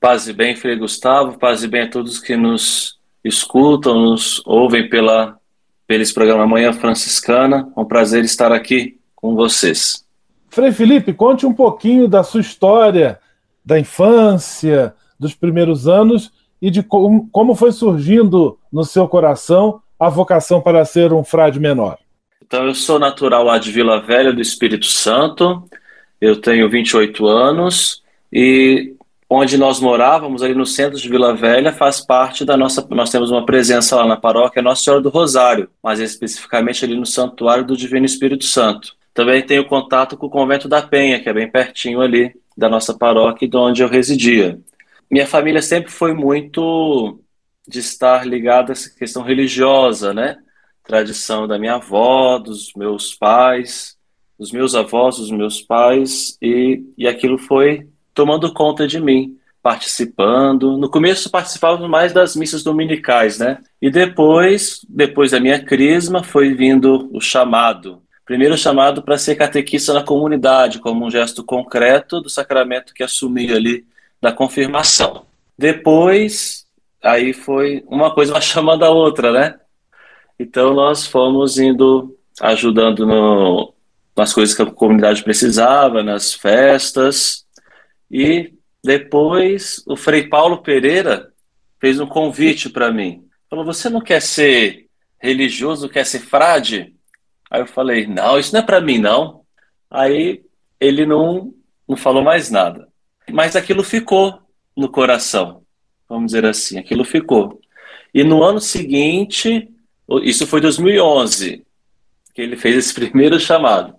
Paz 0.00 0.28
e 0.28 0.32
bem, 0.32 0.54
Frei 0.54 0.76
Gustavo, 0.76 1.36
paz 1.36 1.64
e 1.64 1.68
bem 1.68 1.82
a 1.82 1.90
todos 1.90 2.20
que 2.20 2.36
nos 2.36 2.98
escutam, 3.24 3.98
nos 3.98 4.40
ouvem 4.46 4.88
pela, 4.88 5.36
pelo 5.88 6.14
programa 6.14 6.46
Manhã 6.46 6.72
Franciscana. 6.72 7.68
É 7.76 7.80
um 7.80 7.84
prazer 7.84 8.24
estar 8.24 8.52
aqui 8.52 8.96
com 9.16 9.34
vocês. 9.34 10.04
Frei 10.48 10.70
Felipe, 10.70 11.12
conte 11.12 11.44
um 11.44 11.52
pouquinho 11.52 12.06
da 12.06 12.22
sua 12.22 12.40
história, 12.40 13.18
da 13.64 13.78
infância, 13.78 14.94
dos 15.18 15.34
primeiros 15.34 15.88
anos 15.88 16.30
e 16.62 16.70
de 16.70 16.82
como, 16.82 17.28
como 17.32 17.56
foi 17.56 17.72
surgindo 17.72 18.56
no 18.72 18.84
seu 18.84 19.08
coração 19.08 19.80
a 19.98 20.08
vocação 20.08 20.60
para 20.60 20.84
ser 20.84 21.12
um 21.12 21.24
frade 21.24 21.58
menor. 21.58 21.98
Então, 22.44 22.66
eu 22.66 22.74
sou 22.74 22.98
natural 22.98 23.44
lá 23.44 23.58
de 23.58 23.70
Vila 23.70 24.00
Velha 24.00 24.32
do 24.32 24.40
Espírito 24.40 24.86
Santo, 24.86 25.68
eu 26.20 26.40
tenho 26.40 26.68
28 26.68 27.26
anos 27.26 28.02
e 28.32 28.94
onde 29.28 29.58
nós 29.58 29.80
morávamos, 29.80 30.42
ali 30.42 30.54
no 30.54 30.64
centro 30.64 30.98
de 30.98 31.08
Vila 31.08 31.34
Velha, 31.34 31.72
faz 31.72 32.00
parte 32.00 32.44
da 32.44 32.56
nossa. 32.56 32.86
Nós 32.90 33.10
temos 33.10 33.30
uma 33.30 33.44
presença 33.44 33.96
lá 33.96 34.06
na 34.06 34.16
paróquia 34.16 34.62
Nossa 34.62 34.82
Senhora 34.82 35.02
do 35.02 35.10
Rosário, 35.10 35.68
mas 35.82 36.00
especificamente 36.00 36.84
ali 36.84 36.94
no 36.96 37.04
Santuário 37.04 37.64
do 37.64 37.76
Divino 37.76 38.06
Espírito 38.06 38.44
Santo. 38.44 38.96
Também 39.12 39.42
tenho 39.42 39.66
contato 39.66 40.16
com 40.16 40.26
o 40.26 40.30
Convento 40.30 40.68
da 40.68 40.80
Penha, 40.80 41.20
que 41.20 41.28
é 41.28 41.32
bem 41.32 41.50
pertinho 41.50 42.00
ali 42.00 42.32
da 42.56 42.68
nossa 42.68 42.94
paróquia 42.94 43.44
e 43.44 43.48
de 43.48 43.56
onde 43.56 43.82
eu 43.82 43.88
residia. 43.88 44.58
Minha 45.10 45.26
família 45.26 45.60
sempre 45.60 45.90
foi 45.90 46.12
muito 46.12 47.20
de 47.68 47.80
estar 47.80 48.26
ligada 48.26 48.72
a 48.72 48.74
essa 48.74 48.88
questão 48.90 49.22
religiosa, 49.22 50.14
né? 50.14 50.38
Tradição 50.82 51.46
da 51.46 51.58
minha 51.58 51.74
avó, 51.74 52.38
dos 52.38 52.72
meus 52.74 53.14
pais, 53.14 53.96
dos 54.38 54.50
meus 54.50 54.74
avós, 54.74 55.18
dos 55.18 55.30
meus 55.30 55.60
pais, 55.60 56.38
e, 56.40 56.82
e 56.96 57.06
aquilo 57.06 57.36
foi 57.36 57.86
tomando 58.14 58.52
conta 58.54 58.86
de 58.86 58.98
mim, 58.98 59.36
participando. 59.62 60.78
No 60.78 60.88
começo 60.88 61.30
participava 61.30 61.86
mais 61.86 62.12
das 62.12 62.34
missas 62.34 62.62
dominicais, 62.62 63.38
né? 63.38 63.58
E 63.82 63.90
depois, 63.90 64.80
depois 64.88 65.32
da 65.32 65.40
minha 65.40 65.62
crisma, 65.62 66.22
foi 66.24 66.54
vindo 66.54 67.10
o 67.12 67.20
chamado. 67.20 68.02
Primeiro 68.24 68.56
chamado 68.56 69.02
para 69.02 69.18
ser 69.18 69.36
catequista 69.36 69.92
na 69.92 70.02
comunidade, 70.02 70.78
como 70.78 71.04
um 71.04 71.10
gesto 71.10 71.44
concreto 71.44 72.20
do 72.20 72.30
sacramento 72.30 72.94
que 72.94 73.02
assumi 73.02 73.52
ali 73.52 73.84
da 74.20 74.32
confirmação. 74.32 75.24
Depois, 75.56 76.67
aí 77.02 77.32
foi 77.32 77.84
uma 77.86 78.14
coisa 78.14 78.32
uma 78.32 78.40
chamando 78.40 78.84
a 78.84 78.90
outra, 78.90 79.32
né? 79.32 79.60
Então 80.38 80.74
nós 80.74 81.06
fomos 81.06 81.58
indo 81.58 82.16
ajudando 82.40 83.06
no, 83.06 83.74
nas 84.16 84.32
coisas 84.32 84.54
que 84.54 84.62
a 84.62 84.66
comunidade 84.66 85.22
precisava, 85.22 86.02
nas 86.02 86.32
festas. 86.32 87.46
E 88.10 88.54
depois 88.82 89.82
o 89.86 89.96
Frei 89.96 90.28
Paulo 90.28 90.62
Pereira 90.62 91.32
fez 91.80 92.00
um 92.00 92.06
convite 92.06 92.68
para 92.68 92.92
mim. 92.92 93.24
Falou: 93.50 93.64
Você 93.64 93.88
não 93.88 94.00
quer 94.00 94.20
ser 94.20 94.88
religioso, 95.18 95.88
quer 95.88 96.04
ser 96.04 96.20
frade? 96.20 96.94
Aí 97.50 97.60
eu 97.60 97.66
falei: 97.66 98.06
Não, 98.06 98.38
isso 98.38 98.52
não 98.52 98.60
é 98.60 98.64
para 98.64 98.80
mim, 98.80 98.98
não. 98.98 99.42
Aí 99.90 100.42
ele 100.80 101.06
não, 101.06 101.52
não 101.88 101.96
falou 101.96 102.22
mais 102.22 102.50
nada. 102.50 102.88
Mas 103.30 103.56
aquilo 103.56 103.82
ficou 103.82 104.40
no 104.76 104.88
coração, 104.88 105.62
vamos 106.08 106.26
dizer 106.26 106.46
assim, 106.46 106.78
aquilo 106.78 107.04
ficou. 107.04 107.60
E 108.14 108.24
no 108.24 108.42
ano 108.42 108.60
seguinte, 108.60 109.68
isso 110.22 110.46
foi 110.46 110.60
2011, 110.60 111.64
que 112.34 112.42
ele 112.42 112.56
fez 112.56 112.76
esse 112.76 112.94
primeiro 112.94 113.38
chamado. 113.38 113.94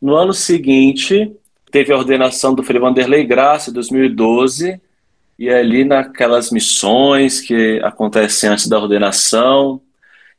No 0.00 0.16
ano 0.16 0.32
seguinte, 0.32 1.32
teve 1.70 1.92
a 1.92 1.96
ordenação 1.96 2.54
do 2.54 2.62
Frei 2.62 2.80
Vanderlei 2.80 3.24
Graça, 3.24 3.70
em 3.70 3.72
2012, 3.72 4.80
e 5.38 5.48
ali 5.48 5.84
naquelas 5.84 6.50
missões 6.50 7.40
que 7.40 7.80
acontecem 7.82 8.50
antes 8.50 8.68
da 8.68 8.78
ordenação. 8.78 9.80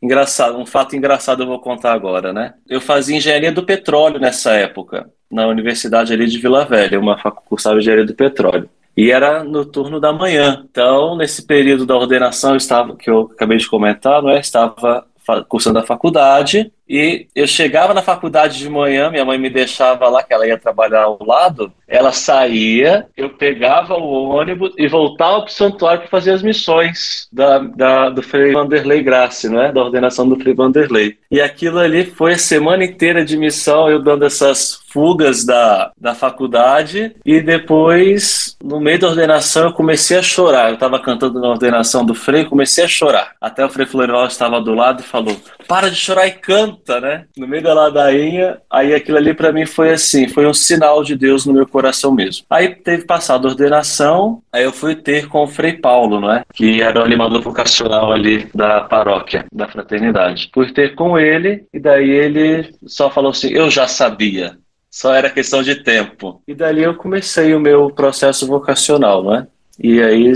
Engraçado, 0.02 0.58
um 0.58 0.66
fato 0.66 0.96
engraçado 0.96 1.44
eu 1.44 1.48
vou 1.48 1.60
contar 1.60 1.94
agora, 1.94 2.32
né? 2.32 2.54
Eu 2.70 2.80
fazia 2.80 3.18
engenharia 3.18 3.52
do 3.52 3.66
petróleo 3.66 4.20
nessa 4.20 4.52
época, 4.52 5.10
na 5.32 5.48
Universidade 5.48 6.14
ali 6.14 6.28
de 6.28 6.38
Vila 6.38 6.66
Velha, 6.66 7.00
uma 7.00 7.18
faculdade 7.18 7.78
de 7.78 7.82
engenharia 7.82 8.06
do 8.06 8.14
petróleo. 8.14 8.70
E 8.98 9.12
era 9.12 9.44
no 9.44 9.66
turno 9.66 10.00
da 10.00 10.14
manhã. 10.14 10.66
Então, 10.70 11.18
nesse 11.18 11.46
período 11.46 11.86
da 11.86 11.96
ordenação, 11.96 12.52
eu 12.52 12.58
estava, 12.58 12.96
que 12.96 13.10
eu 13.10 13.30
acabei 13.34 13.58
de 13.58 13.68
comentar, 13.68 14.22
não 14.22 14.30
é? 14.30 14.40
Estava 14.40 15.06
cursando 15.50 15.80
a 15.80 15.84
faculdade 15.84 16.72
e 16.88 17.28
eu 17.36 17.48
chegava 17.48 17.94
na 17.94 18.02
faculdade 18.02 18.60
de 18.60 18.70
manhã, 18.70 19.10
minha 19.10 19.26
mãe 19.26 19.38
me 19.38 19.50
deixava 19.50 20.08
lá, 20.08 20.22
que 20.22 20.34
ela 20.34 20.48
ia 20.48 20.58
trabalhar 20.58 21.04
ao 21.04 21.18
lado, 21.22 21.72
ela 21.88 22.12
saía, 22.12 23.08
eu 23.16 23.30
pegava 23.30 23.96
o 23.96 24.30
ônibus 24.30 24.74
e 24.78 24.88
voltava 24.88 25.42
para 25.42 25.50
o 25.50 25.52
santuário 25.52 26.02
para 26.02 26.10
fazer 26.10 26.32
as 26.32 26.42
missões 26.42 27.28
da, 27.32 27.60
da, 27.60 28.10
do 28.10 28.22
Frei 28.22 28.54
Vanderlei 28.54 29.04
Grace, 29.04 29.50
né? 29.50 29.72
da 29.72 29.84
ordenação 29.84 30.28
do 30.28 30.36
Frei 30.36 30.54
Vanderlei. 30.54 31.18
E 31.30 31.42
aquilo 31.42 31.80
ali 31.80 32.06
foi 32.06 32.34
a 32.34 32.38
semana 32.38 32.84
inteira 32.84 33.24
de 33.24 33.38
missão, 33.38 33.90
eu 33.90 34.02
dando 34.02 34.26
essas 34.26 34.80
fugas 34.96 35.44
da, 35.44 35.92
da 36.00 36.16
faculdade 36.16 37.14
e 37.26 37.42
depois, 37.42 38.56
no 38.64 38.80
meio 38.80 38.98
da 38.98 39.10
ordenação, 39.10 39.66
eu 39.66 39.74
comecei 39.74 40.18
a 40.18 40.22
chorar. 40.22 40.70
Eu 40.70 40.76
estava 40.76 40.98
cantando 41.00 41.42
na 41.42 41.50
ordenação 41.50 42.06
do 42.06 42.16
Frei, 42.16 42.46
comecei 42.46 42.86
a 42.86 42.88
chorar. 42.88 43.34
Até 43.42 43.66
o 43.66 43.70
Frei 43.70 43.86
Florival 43.86 44.26
estava 44.26 44.62
do 44.62 44.74
lado 44.74 45.02
e 45.02 45.04
falou: 45.04 45.36
para 45.68 45.90
de 45.90 45.96
chorar 45.96 46.28
e 46.28 46.32
canta, 46.32 47.00
né? 47.00 47.26
No 47.38 47.48
meio 47.48 47.64
da 47.64 47.74
ladainha. 47.74 48.58
Aí 48.70 48.94
aquilo 48.94 49.18
ali 49.18 49.34
para 49.34 49.52
mim 49.52 49.66
foi 49.66 49.92
assim, 49.92 50.28
foi 50.28 50.46
um 50.46 50.54
sinal 50.54 51.04
de 51.04 51.16
Deus 51.16 51.46
no 51.46 51.54
meu 51.54 51.68
coração 51.68 52.12
mesmo. 52.12 52.46
Aí 52.50 52.76
teve 52.76 53.06
passado 53.06 53.48
a 53.48 53.52
ordenação, 53.52 54.42
aí 54.52 54.64
eu 54.64 54.72
fui 54.72 54.96
ter 54.96 55.28
com 55.28 55.44
o 55.44 55.48
Frei 55.48 55.74
Paulo, 55.74 56.20
não 56.20 56.32
é? 56.32 56.44
Que 56.54 56.82
era 56.82 57.00
o 57.00 57.04
animador 57.04 57.42
vocacional 57.42 58.12
ali 58.12 58.50
da 58.54 58.82
paróquia, 58.82 59.46
da 59.52 59.68
fraternidade. 59.68 60.50
Fui 60.54 60.72
ter 60.72 60.96
com 60.96 61.18
ele 61.18 61.66
e 61.74 61.80
daí 61.80 62.10
ele 62.10 62.74
só 62.86 63.10
falou 63.10 63.32
assim: 63.32 63.50
"Eu 63.50 63.70
já 63.70 63.88
sabia". 63.88 64.58
Só 64.90 65.14
era 65.14 65.30
questão 65.30 65.62
de 65.62 65.84
tempo. 65.84 66.42
E 66.48 66.56
dali 66.56 66.82
eu 66.82 66.96
comecei 66.96 67.54
o 67.54 67.60
meu 67.60 67.90
processo 67.90 68.48
vocacional, 68.48 69.22
não 69.22 69.36
é? 69.36 69.48
E 69.78 70.02
aí 70.02 70.32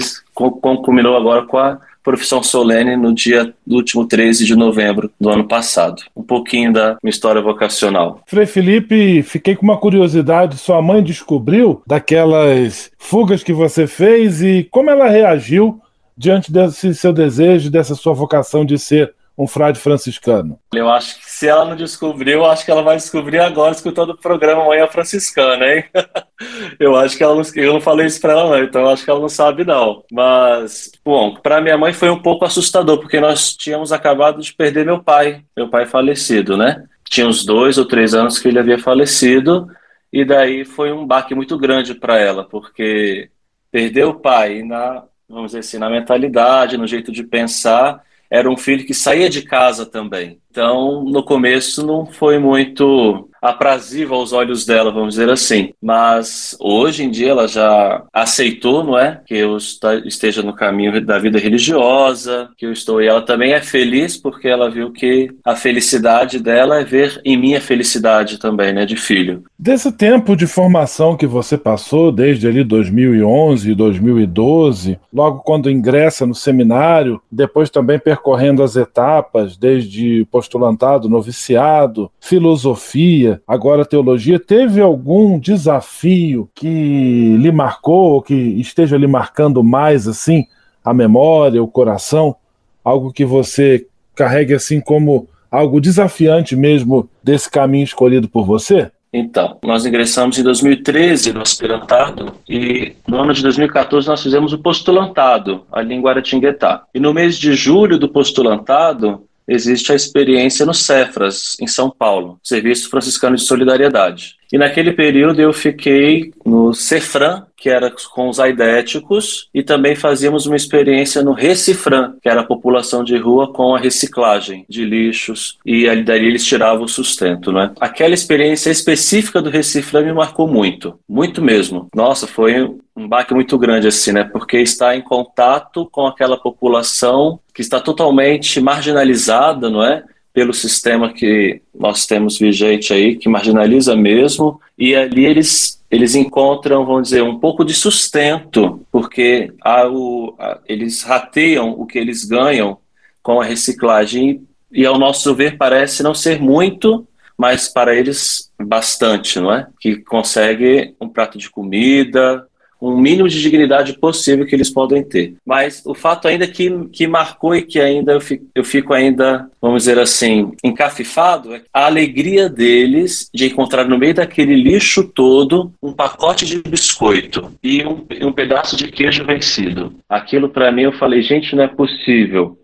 culminou 0.84 1.16
agora 1.16 1.46
com 1.46 1.58
a 1.58 1.80
profissão 2.04 2.42
solene 2.42 2.96
no 2.96 3.14
dia 3.14 3.54
do 3.66 3.76
último 3.76 4.06
13 4.06 4.46
de 4.46 4.56
novembro 4.56 5.12
do 5.20 5.30
ano 5.30 5.48
passado. 5.48 6.02
Um 6.16 6.24
pouquinho 6.24 6.74
da 6.74 6.98
minha 7.04 7.12
história 7.12 7.42
vocacional. 7.42 8.22
Frei 8.26 8.46
Felipe, 8.46 9.22
fiquei 9.24 9.56
com 9.56 9.64
uma 9.64 9.78
curiosidade. 9.78 10.58
Sua 10.58 10.82
mãe 10.82 11.04
descobriu 11.04 11.82
daquelas 11.86 12.92
fugas 12.98 13.44
que 13.44 13.54
você 13.54 13.88
fez 13.88 14.42
e 14.42 14.68
como 14.72 14.90
ela 14.90 15.08
reagiu 15.08 15.80
diante 16.18 16.52
desse 16.52 16.94
seu 16.94 17.14
desejo, 17.14 17.72
dessa 17.72 17.96
sua 17.96 18.14
vocação 18.14 18.66
de 18.66 18.78
ser 18.78 19.14
um 19.40 19.48
frade 19.48 19.80
franciscano? 19.80 20.60
Eu 20.74 20.90
acho 20.90 21.18
que 21.18 21.32
se 21.32 21.48
ela 21.48 21.64
não 21.64 21.76
descobriu, 21.78 22.46
acho 22.46 22.66
que 22.66 22.72
ela 22.72 22.84
vai 22.84 22.98
descobrir 22.98 23.40
agora 23.40 23.72
escutando 23.72 24.10
o 24.10 24.18
programa 24.18 24.66
Manhã 24.66 24.86
Franciscana, 24.86 25.66
hein? 25.66 25.86
eu 26.78 26.94
acho 26.98 27.18
que 27.18 27.24
ela 27.24 27.36
não, 27.36 27.44
eu 27.56 27.74
não 27.74 27.80
falei 27.80 28.06
isso 28.06 28.20
para 28.20 28.34
ela 28.34 28.50
não, 28.50 28.62
então 28.62 28.90
acho 28.90 29.06
que 29.06 29.10
ela 29.10 29.22
não 29.22 29.30
sabe 29.30 29.64
não. 29.64 30.04
Mas, 30.12 30.92
bom, 31.06 31.36
para 31.36 31.62
minha 31.62 31.78
mãe 31.78 31.94
foi 31.94 32.10
um 32.10 32.22
pouco 32.22 32.44
assustador, 32.44 33.00
porque 33.00 33.22
nós 33.22 33.56
tínhamos 33.56 33.94
acabado 33.94 34.42
de 34.42 34.54
perder 34.54 34.86
meu 34.86 35.02
pai, 35.02 35.46
meu 35.56 35.70
pai 35.70 35.86
falecido, 35.86 36.58
né? 36.58 36.84
Tinha 37.10 37.26
uns 37.26 37.46
dois 37.46 37.78
ou 37.78 37.86
três 37.86 38.14
anos 38.14 38.38
que 38.38 38.50
ele 38.50 38.60
havia 38.60 38.78
falecido, 38.78 39.70
e 40.12 40.26
daí 40.26 40.66
foi 40.66 40.92
um 40.92 41.08
baque 41.08 41.34
muito 41.34 41.58
grande 41.58 41.96
para 41.96 42.18
ela, 42.18 42.44
porque 42.44 43.30
perder 43.72 44.04
o 44.04 44.16
pai 44.16 44.64
na, 44.64 45.04
vamos 45.30 45.52
dizer 45.52 45.60
assim, 45.60 45.78
na 45.78 45.90
mentalidade, 45.90 46.78
no 46.78 46.86
jeito 46.86 47.10
de 47.10 47.24
pensar, 47.24 48.04
era 48.30 48.50
um 48.50 48.58
filho 48.58 48.86
que 48.86 48.94
saía 48.94 49.30
de 49.30 49.42
casa 49.42 49.86
também. 49.86 50.40
Então, 50.52 51.04
no 51.04 51.24
começo 51.24 51.86
não 51.86 52.06
foi 52.06 52.38
muito 52.40 53.29
aprazível 53.42 54.16
aos 54.16 54.34
olhos 54.34 54.66
dela, 54.66 54.92
vamos 54.92 55.16
dizer 55.16 55.30
assim. 55.30 55.74
Mas 55.82 56.56
hoje 56.60 57.04
em 57.04 57.12
dia 57.12 57.32
ela 57.32 57.48
já 57.48 58.04
aceitou, 58.14 58.84
não 58.84 58.98
é? 58.98 59.22
Que 59.26 59.36
eu 59.36 59.58
esteja 60.06 60.42
no 60.42 60.54
caminho 60.54 61.04
da 61.06 61.20
vida 61.20 61.40
religiosa, 61.40 62.50
que 62.58 62.66
eu 62.66 62.72
estou. 62.72 63.02
E 63.02 63.08
ela 63.08 63.22
também 63.22 63.54
é 63.54 63.62
feliz 63.62 64.18
porque 64.18 64.48
ela 64.48 64.70
viu 64.70 64.92
que 64.92 65.30
a 65.44 65.56
felicidade 65.56 66.40
dela 66.40 66.80
é 66.80 66.84
ver 66.84 67.20
em 67.24 67.38
mim 67.38 67.56
a 67.56 67.62
felicidade 67.62 68.38
também, 68.38 68.74
né? 68.74 68.86
De 68.86 68.96
filho. 68.96 69.44
Desse 69.58 69.92
tempo 69.92 70.36
de 70.36 70.48
formação 70.48 71.18
que 71.18 71.28
você 71.28 71.58
passou, 71.58 72.12
desde 72.12 72.48
ali 72.48 72.64
2011 72.64 73.72
e 73.72 73.76
2012, 73.76 75.00
logo 75.14 75.40
quando 75.40 75.70
ingressa 75.70 76.26
no 76.26 76.34
seminário, 76.34 77.22
depois 77.32 77.70
também 77.70 78.00
percorrendo 78.00 78.64
as 78.64 78.76
etapas, 78.76 79.58
desde 79.58 80.26
postulantado, 80.32 81.10
noviciado, 81.10 82.10
filosofia, 82.20 83.29
agora 83.48 83.86
teologia, 83.86 84.40
teve 84.40 84.82
algum 84.82 85.40
desafio 85.40 86.50
que 86.54 87.36
lhe 87.38 87.52
marcou, 87.52 88.14
ou 88.14 88.22
que 88.22 88.34
esteja 88.34 88.98
lhe 88.98 89.08
marcando 89.08 89.64
mais 89.64 90.08
assim 90.08 90.46
a 90.84 90.94
memória, 90.94 91.62
o 91.62 91.68
coração? 91.68 92.36
Algo 92.84 93.12
que 93.12 93.26
você 93.26 93.86
carregue 94.16 94.54
assim 94.54 94.80
como 94.80 95.28
algo 95.52 95.82
desafiante 95.82 96.56
mesmo 96.56 97.10
desse 97.24 97.50
caminho 97.50 97.84
escolhido 97.84 98.30
por 98.30 98.46
você? 98.46 98.92
Então, 99.12 99.58
nós 99.64 99.86
ingressamos 99.86 100.38
em 100.38 100.44
2013 100.44 101.34
no 101.34 101.42
aspirantado 101.42 102.34
e 102.48 102.96
no 103.08 103.20
ano 103.20 103.34
de 103.34 103.42
2014 103.42 104.08
nós 104.08 104.22
fizemos 104.22 104.54
o 104.54 104.60
postulantado 104.60 105.66
ali 105.72 105.96
em 105.96 106.02
Guaratinguetá. 106.02 106.84
E 106.94 107.00
no 107.00 107.12
mês 107.12 107.38
de 107.38 107.54
julho 107.54 107.98
do 107.98 108.08
postulantado, 108.08 109.24
existe 109.50 109.92
a 109.92 109.96
experiência 109.96 110.66
no 110.66 110.74
Cefras, 110.74 111.58
em 111.60 111.68
São 111.68 111.90
Paulo, 111.90 112.40
Serviço 112.44 112.90
Franciscano 112.90 113.36
de 113.36 113.44
Solidariedade. 113.44 114.38
E 114.52 114.58
naquele 114.58 114.94
período 114.94 115.40
eu 115.40 115.54
fiquei 115.54 116.32
no 116.44 116.74
Cefran, 116.74 117.44
que 117.56 117.70
era 117.70 117.94
com 118.12 118.30
os 118.30 118.40
aidéticos, 118.40 119.48
e 119.54 119.62
também 119.62 119.96
fazíamos 119.96 120.46
uma 120.46 120.56
experiência 120.56 121.22
no 121.22 121.34
Recifran, 121.34 122.14
que 122.22 122.30
era 122.30 122.42
a 122.42 122.46
população 122.46 123.04
de 123.04 123.16
rua 123.18 123.52
com 123.52 123.76
a 123.76 123.80
reciclagem 123.80 124.66
de 124.68 124.86
lixos, 124.86 125.58
e 125.66 125.88
ali 125.88 126.04
dali 126.04 126.26
eles 126.26 126.46
tiravam 126.46 126.86
o 126.86 126.90
sustento, 126.90 127.52
né? 127.52 127.72
Aquela 127.80 128.14
experiência 128.14 128.72
específica 128.72 129.42
do 129.42 129.50
Recifran 129.50 130.04
me 130.04 130.14
marcou 130.14 130.48
muito, 130.48 130.98
muito 131.08 131.42
mesmo. 131.42 131.88
Nossa, 131.94 132.26
foi 132.26 132.76
um 133.00 133.08
baque 133.08 133.34
muito 133.34 133.58
grande 133.58 133.88
assim, 133.88 134.12
né? 134.12 134.26
Porque 134.26 134.58
está 134.58 134.96
em 134.96 135.02
contato 135.02 135.88
com 135.90 136.06
aquela 136.06 136.38
população 136.38 137.40
que 137.54 137.62
está 137.62 137.80
totalmente 137.80 138.60
marginalizada, 138.60 139.70
não 139.70 139.82
é? 139.82 140.04
Pelo 140.34 140.54
sistema 140.54 141.14
que 141.14 141.62
nós 141.74 142.06
temos 142.06 142.38
vigente 142.38 142.94
aí, 142.94 143.16
que 143.16 143.30
marginaliza 143.30 143.96
mesmo, 143.96 144.60
e 144.78 144.96
ali 144.96 145.26
eles 145.26 145.80
eles 145.90 146.14
encontram, 146.14 146.86
vamos 146.86 147.10
dizer, 147.10 147.24
um 147.24 147.40
pouco 147.40 147.66
de 147.66 147.74
sustento, 147.74 148.86
porque 148.92 149.52
o, 149.92 150.36
a, 150.38 150.60
eles 150.68 151.02
rateiam 151.02 151.72
o 151.72 151.84
que 151.84 151.98
eles 151.98 152.24
ganham 152.26 152.78
com 153.24 153.42
a 153.42 153.44
reciclagem, 153.46 154.44
e 154.72 154.86
ao 154.86 155.00
nosso 155.00 155.34
ver 155.34 155.58
parece 155.58 156.04
não 156.04 156.14
ser 156.14 156.40
muito, 156.40 157.08
mas 157.36 157.68
para 157.68 157.96
eles 157.96 158.52
bastante, 158.62 159.40
não 159.40 159.52
é? 159.52 159.68
Que 159.80 159.96
consegue 159.96 160.94
um 161.02 161.10
prato 161.10 161.40
de 161.40 161.50
comida, 161.50 162.46
um 162.82 162.98
mínimo 162.98 163.28
de 163.28 163.42
dignidade 163.42 163.94
possível 163.94 164.46
que 164.46 164.56
eles 164.56 164.70
podem 164.70 165.04
ter. 165.04 165.36
Mas 165.46 165.84
o 165.86 165.94
fato 165.94 166.28
ainda 166.28 166.48
que, 166.48 166.88
que 166.90 167.08
marcou 167.08 167.56
e 167.56 167.62
que 167.62 167.80
ainda 167.80 168.14
eu 168.14 168.22
fico, 168.22 168.46
eu 168.56 168.64
fico 168.64 168.94
ainda, 168.94 169.50
vamos 169.62 169.84
dizer 169.84 170.00
assim, 170.00 170.52
encafifado, 170.64 171.54
é 171.56 171.62
a 171.74 171.86
alegria 171.86 172.50
deles 172.50 173.30
de 173.34 173.46
encontrar 173.46 173.86
no 173.86 173.98
meio 173.98 174.14
daquele 174.14 174.56
lixo 174.56 175.04
todo 175.04 175.72
um 175.82 175.92
pacote 175.92 176.46
de 176.46 176.62
biscoito 176.62 177.52
e 177.64 177.84
um, 177.86 178.06
um 178.22 178.32
pedaço 178.32 178.76
de 178.76 178.90
queijo 178.90 179.26
vencido. 179.26 179.94
Aquilo 180.08 180.50
para 180.50 180.72
mim 180.72 180.84
eu 180.84 180.94
falei, 180.94 181.22
gente, 181.22 181.56
não 181.56 181.64
é 181.64 181.68
possível. 181.68 182.58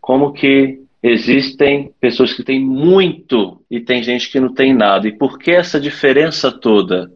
Como 0.00 0.32
que 0.32 0.80
existem 1.02 1.92
pessoas 2.00 2.32
que 2.32 2.42
têm 2.42 2.60
muito 2.60 3.60
e 3.70 3.80
tem 3.80 4.02
gente 4.02 4.30
que 4.30 4.40
não 4.40 4.52
tem 4.52 4.74
nada. 4.74 5.08
E 5.08 5.12
por 5.12 5.38
que 5.38 5.50
essa 5.50 5.80
diferença 5.80 6.52
toda? 6.52 7.10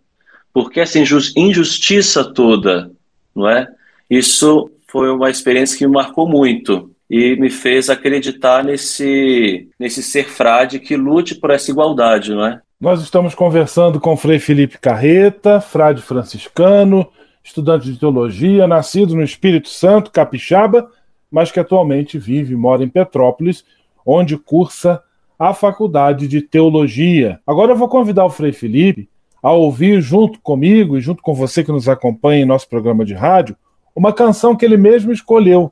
Porque 0.54 0.78
essa 0.78 1.00
injustiça 1.00 2.24
toda, 2.32 2.92
não 3.34 3.48
é? 3.48 3.66
Isso 4.08 4.70
foi 4.86 5.10
uma 5.10 5.28
experiência 5.28 5.76
que 5.76 5.84
me 5.84 5.92
marcou 5.92 6.28
muito 6.28 6.92
e 7.10 7.34
me 7.34 7.50
fez 7.50 7.90
acreditar 7.90 8.62
nesse, 8.62 9.68
nesse 9.78 10.00
ser 10.00 10.28
frade 10.28 10.78
que 10.78 10.96
lute 10.96 11.34
por 11.34 11.50
essa 11.50 11.72
igualdade, 11.72 12.32
não 12.32 12.46
é? 12.46 12.60
Nós 12.80 13.02
estamos 13.02 13.34
conversando 13.34 13.98
com 13.98 14.16
Frei 14.16 14.38
Felipe 14.38 14.78
Carreta, 14.78 15.60
frade 15.60 16.00
franciscano, 16.00 17.08
estudante 17.42 17.90
de 17.90 17.98
teologia, 17.98 18.68
nascido 18.68 19.16
no 19.16 19.24
Espírito 19.24 19.68
Santo, 19.68 20.12
capixaba, 20.12 20.88
mas 21.30 21.50
que 21.50 21.58
atualmente 21.58 22.16
vive 22.16 22.54
e 22.54 22.56
mora 22.56 22.84
em 22.84 22.88
Petrópolis, 22.88 23.64
onde 24.06 24.38
cursa 24.38 25.02
a 25.36 25.52
faculdade 25.52 26.28
de 26.28 26.40
teologia. 26.40 27.40
Agora 27.44 27.72
eu 27.72 27.76
vou 27.76 27.88
convidar 27.88 28.24
o 28.24 28.30
Frei 28.30 28.52
Felipe 28.52 29.08
a 29.44 29.52
ouvir 29.52 30.00
junto 30.00 30.40
comigo 30.40 30.96
e 30.96 31.02
junto 31.02 31.22
com 31.22 31.34
você 31.34 31.62
que 31.62 31.70
nos 31.70 31.86
acompanha 31.86 32.42
em 32.42 32.46
nosso 32.46 32.66
programa 32.66 33.04
de 33.04 33.12
rádio, 33.12 33.54
uma 33.94 34.10
canção 34.10 34.56
que 34.56 34.64
ele 34.64 34.78
mesmo 34.78 35.12
escolheu. 35.12 35.70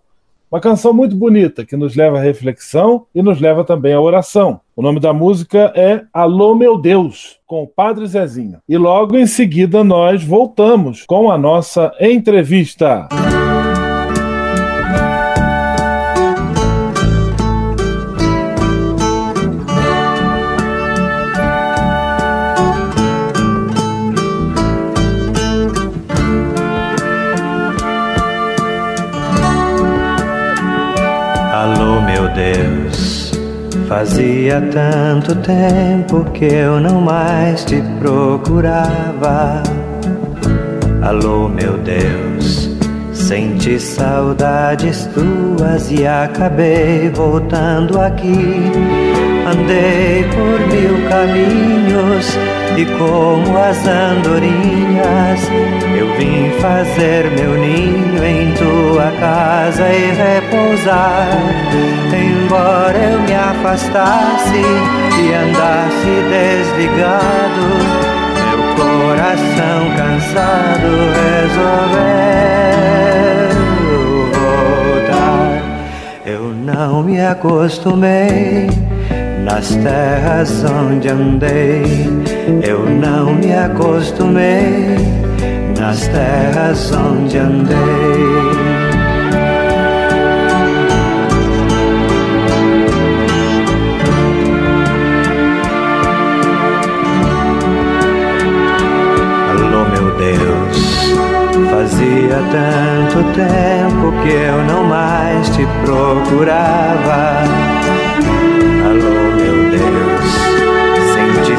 Uma 0.51 0.61
canção 0.61 0.93
muito 0.93 1.17
bonita 1.17 1.65
que 1.65 1.75
nos 1.75 1.97
leva 1.97 2.19
à 2.19 2.21
reflexão 2.21 3.07
e 3.15 3.23
nos 3.23 3.41
leva 3.41 3.65
também 3.65 3.95
à 3.95 4.01
oração. 4.01 4.61
O 4.77 4.83
nome 4.83 5.01
da 5.01 5.15
música 5.15 5.73
é 5.75 6.03
Alô 6.13 6.55
Meu 6.55 6.77
Deus, 6.77 7.39
com 7.47 7.63
o 7.63 7.67
Padre 7.67 8.07
Zezinho. 8.07 8.59
E 8.69 8.77
logo 8.77 9.17
em 9.17 9.27
seguida 9.27 9.83
nós 9.83 10.23
voltamos 10.23 11.07
com 11.07 11.31
a 11.31 11.39
nossa 11.39 11.95
entrevista. 11.99 13.09
Fazia 33.95 34.59
tanto 34.73 35.35
tempo 35.37 36.25
que 36.33 36.47
eu 36.47 36.81
não 36.81 37.03
mais 37.03 37.63
te 37.63 37.83
procurava. 38.01 39.63
Alô, 41.03 41.47
meu 41.47 41.77
Deus, 41.77 42.71
senti 43.13 43.79
saudades 43.79 45.07
tuas 45.13 45.91
e 45.91 46.07
acabei 46.07 47.11
voltando 47.11 48.01
aqui 48.01 48.73
Andei 49.45 50.25
por 50.25 50.61
mil 50.69 51.09
caminhos 51.09 52.39
e 52.77 52.87
como 52.97 53.59
as 53.59 53.87
andorinhas 53.87 55.41
eu 55.99 56.07
vim 56.17 56.51
fazer 56.61 57.31
meu 57.33 57.59
ninho 57.59 58.25
em 58.25 58.53
tua 58.55 59.11
casa 59.19 59.89
e 59.93 60.13
repousar. 60.13 61.29
Embora 62.15 62.97
eu 62.97 63.21
me 63.21 63.35
afastasse 63.35 64.63
e 65.21 65.35
andasse 65.35 66.23
desligado, 66.31 67.65
meu 68.39 68.61
coração 68.77 69.91
cansado 69.97 70.91
resolveu 71.19 72.13
voltar. 74.33 75.51
Eu 76.25 76.43
não 76.55 77.03
me 77.03 77.21
acostumei 77.21 78.82
nas 79.45 79.69
terras 79.77 80.65
onde 80.65 81.09
andei, 81.09 82.09
eu 82.63 82.87
não 82.89 83.35
me 83.35 83.53
acostumei. 83.55 84.97
Nas 85.79 86.07
terras 86.09 86.93
onde 86.93 87.39
andei. 87.39 88.63
Fazia 101.71 102.39
tanto 102.53 103.25
tempo 103.35 104.13
que 104.23 104.31
eu 104.31 104.65
não 104.65 104.85
mais 104.85 105.49
te 105.51 105.67
procurava. 105.85 107.82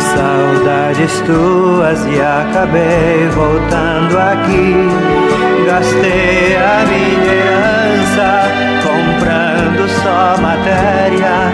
Saudades 0.03 1.21
tuas 1.21 2.05
e 2.05 2.21
acabei 2.21 3.27
voltando 3.29 4.17
aqui. 4.19 4.75
Gastei 5.65 6.57
a 6.57 6.85
minha 6.85 7.33
herança 7.33 8.43
comprando 8.83 9.87
só 10.03 10.41
matéria. 10.41 11.51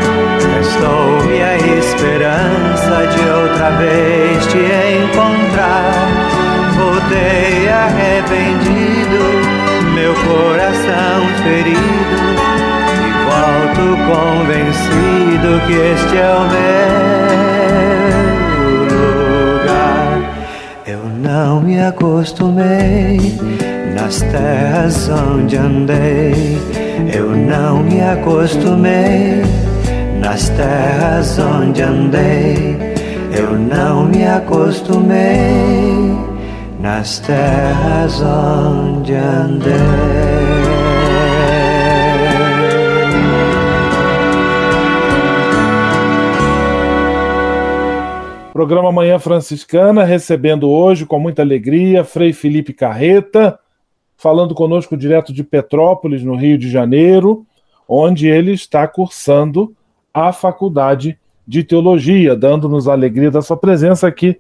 Restou-me 0.56 1.42
a 1.42 1.58
esperança 1.58 3.08
de 3.14 3.30
outra 3.30 3.70
vez 3.78 4.46
te 4.48 4.58
encontrar. 5.04 6.08
Voltei 6.76 7.70
arrependido, 7.70 9.20
meu 9.94 10.14
coração 10.16 11.28
ferido 11.44 12.40
e 13.06 13.12
volto 13.26 13.84
convencido 14.08 15.62
que 15.68 15.74
este 15.74 16.18
é 16.18 16.34
o 16.36 16.42
meu 16.50 17.89
não 21.20 21.62
me 21.62 21.80
acostumei 21.82 23.20
nas 23.96 24.22
terras 24.22 25.10
onde 25.10 25.58
andei. 25.58 26.58
Eu 27.14 27.36
não 27.36 27.84
me 27.84 28.02
acostumei 28.02 29.42
nas 30.22 30.50
terras 30.50 31.38
onde 31.40 31.82
andei. 31.82 32.78
Eu 33.32 33.58
não 33.58 34.06
me 34.06 34.26
acostumei 34.26 36.18
nas 36.80 37.20
terras 37.20 38.22
onde 38.22 39.14
andei. 39.14 40.59
Programa 48.60 48.92
Manhã 48.92 49.18
Franciscana, 49.18 50.04
recebendo 50.04 50.70
hoje 50.70 51.06
com 51.06 51.18
muita 51.18 51.42
alegria 51.42 52.04
Frei 52.04 52.34
Felipe 52.34 52.74
Carreta, 52.74 53.58
falando 54.18 54.54
conosco 54.54 54.98
direto 54.98 55.32
de 55.32 55.46
Petrópolis, 55.46 56.24
no 56.24 56.36
Rio 56.36 56.58
de 56.58 56.70
Janeiro, 56.70 57.46
onde 57.88 58.28
ele 58.28 58.52
está 58.52 58.86
cursando 58.86 59.74
a 60.14 60.34
Faculdade 60.34 61.18
de 61.48 61.64
Teologia, 61.64 62.36
dando-nos 62.36 62.90
a 62.90 62.92
alegria 62.92 63.32
da 63.32 63.42
sua 63.42 63.56
presença 63.56 64.06
aqui 64.06 64.38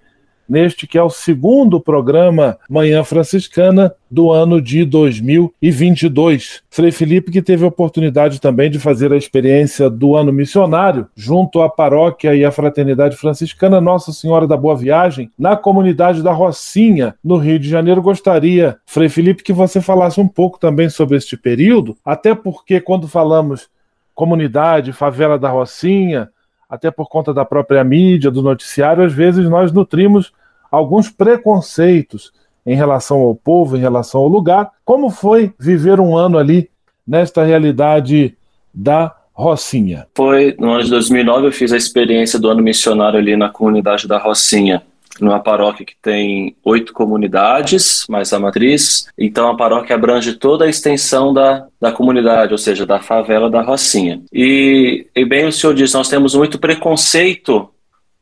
neste 0.49 0.87
que 0.87 0.97
é 0.97 1.03
o 1.03 1.09
segundo 1.09 1.79
programa 1.79 2.57
Manhã 2.67 3.03
Franciscana 3.03 3.93
do 4.09 4.31
ano 4.31 4.59
de 4.59 4.83
2022. 4.83 6.63
Frei 6.69 6.91
Felipe 6.91 7.31
que 7.31 7.41
teve 7.41 7.63
a 7.63 7.67
oportunidade 7.67 8.41
também 8.41 8.71
de 8.71 8.79
fazer 8.79 9.13
a 9.13 9.17
experiência 9.17 9.89
do 9.89 10.15
ano 10.15 10.33
missionário 10.33 11.07
junto 11.15 11.61
à 11.61 11.69
paróquia 11.69 12.35
e 12.35 12.43
à 12.43 12.51
fraternidade 12.51 13.15
franciscana 13.15 13.79
Nossa 13.79 14.11
Senhora 14.11 14.47
da 14.47 14.57
Boa 14.57 14.75
Viagem 14.75 15.29
na 15.37 15.55
comunidade 15.55 16.23
da 16.23 16.31
Rocinha, 16.31 17.15
no 17.23 17.37
Rio 17.37 17.59
de 17.59 17.69
Janeiro. 17.69 18.01
Gostaria, 18.01 18.77
Frei 18.85 19.09
Felipe, 19.09 19.43
que 19.43 19.53
você 19.53 19.79
falasse 19.79 20.19
um 20.19 20.27
pouco 20.27 20.59
também 20.59 20.89
sobre 20.89 21.17
este 21.17 21.37
período, 21.37 21.95
até 22.03 22.33
porque 22.33 22.81
quando 22.81 23.07
falamos 23.07 23.69
comunidade, 24.15 24.91
favela 24.91 25.39
da 25.39 25.49
Rocinha, 25.49 26.29
até 26.69 26.91
por 26.91 27.09
conta 27.09 27.33
da 27.33 27.43
própria 27.43 27.83
mídia, 27.83 28.29
do 28.29 28.43
noticiário, 28.43 29.03
às 29.03 29.11
vezes 29.11 29.49
nós 29.49 29.71
nutrimos 29.71 30.31
alguns 30.71 31.09
preconceitos 31.09 32.31
em 32.65 32.75
relação 32.75 33.21
ao 33.21 33.33
povo, 33.33 33.75
em 33.75 33.79
relação 33.79 34.21
ao 34.21 34.27
lugar. 34.27 34.69
Como 34.85 35.09
foi 35.09 35.51
viver 35.57 35.99
um 35.99 36.15
ano 36.15 36.37
ali 36.37 36.69
nesta 37.07 37.43
realidade 37.43 38.37
da 38.71 39.15
Rocinha? 39.33 40.05
Foi 40.15 40.55
no 40.59 40.71
ano 40.71 40.83
de 40.83 40.89
2009 40.91 41.47
eu 41.47 41.51
fiz 41.51 41.73
a 41.73 41.77
experiência 41.77 42.37
do 42.37 42.49
ano 42.49 42.61
missionário 42.61 43.17
ali 43.17 43.35
na 43.35 43.49
comunidade 43.49 44.07
da 44.07 44.19
Rocinha, 44.19 44.83
numa 45.23 45.39
paróquia 45.39 45.85
que 45.85 45.95
tem 46.01 46.55
oito 46.63 46.93
comunidades, 46.93 48.05
mais 48.09 48.31
a 48.33 48.39
matriz. 48.39 49.07
Então 49.17 49.49
a 49.49 49.57
paróquia 49.57 49.95
abrange 49.95 50.33
toda 50.33 50.65
a 50.65 50.69
extensão 50.69 51.33
da, 51.33 51.65
da 51.79 51.91
comunidade, 51.91 52.51
ou 52.51 52.57
seja, 52.57 52.85
da 52.85 52.99
favela 52.99 53.49
da 53.49 53.61
Rocinha. 53.61 54.21
E, 54.33 55.07
e 55.15 55.25
bem 55.25 55.47
o 55.47 55.51
senhor 55.51 55.73
disse, 55.73 55.93
nós 55.95 56.09
temos 56.09 56.35
muito 56.35 56.59
preconceito 56.59 57.69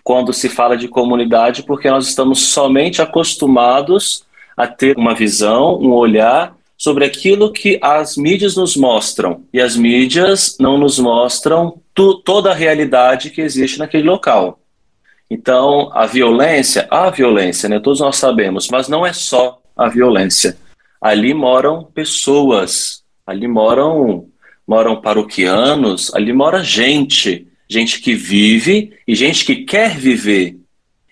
quando 0.04 0.32
se 0.32 0.48
fala 0.48 0.78
de 0.78 0.88
comunidade, 0.88 1.64
porque 1.64 1.90
nós 1.90 2.08
estamos 2.08 2.48
somente 2.48 3.02
acostumados 3.02 4.26
a 4.56 4.66
ter 4.66 4.98
uma 4.98 5.14
visão, 5.14 5.78
um 5.80 5.92
olhar 5.92 6.56
sobre 6.78 7.04
aquilo 7.04 7.52
que 7.52 7.80
as 7.82 8.16
mídias 8.16 8.56
nos 8.56 8.78
mostram. 8.78 9.44
E 9.52 9.60
as 9.60 9.76
mídias 9.76 10.56
não 10.60 10.78
nos 10.78 11.00
mostram 11.00 11.82
toda 12.24 12.52
a 12.52 12.56
realidade 12.56 13.32
que 13.32 13.42
existe 13.42 13.80
naquele 13.80 14.08
local. 14.08 14.60
Então, 15.30 15.90
a 15.94 16.06
violência, 16.06 16.88
a 16.90 17.10
violência, 17.10 17.68
né, 17.68 17.80
todos 17.80 18.00
nós 18.00 18.16
sabemos, 18.16 18.70
mas 18.70 18.88
não 18.88 19.06
é 19.06 19.12
só 19.12 19.60
a 19.76 19.90
violência. 19.90 20.58
Ali 21.02 21.34
moram 21.34 21.84
pessoas, 21.84 23.04
ali 23.26 23.48
moram 23.48 24.28
moram 24.66 25.00
paroquianos, 25.00 26.14
ali 26.14 26.34
mora 26.34 26.62
gente 26.62 27.48
gente 27.70 28.00
que 28.00 28.14
vive 28.14 28.94
e 29.08 29.14
gente 29.14 29.46
que 29.46 29.58
quer 29.58 29.98
viver. 29.98 30.58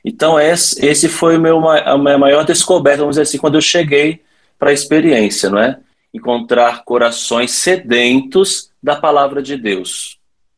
Então, 0.03 0.39
esse, 0.39 1.09
foi 1.09 1.37
meu, 1.37 1.67
a 1.67 1.97
minha 1.97 2.17
maior 2.17 2.45
descoberta, 2.45 2.99
vamos 2.99 3.15
dizer 3.15 3.23
assim, 3.23 3.37
quando 3.37 3.55
eu 3.55 3.61
cheguei 3.61 4.21
para 4.57 4.69
a 4.69 4.73
experiência, 4.73 5.49
não 5.49 5.59
é? 5.59 5.79
Encontrar 6.13 6.83
corações 6.85 7.51
sedentos 7.51 8.69
da 8.81 8.95
palavra 8.95 9.41
de 9.41 9.57
Deus. 9.57 10.14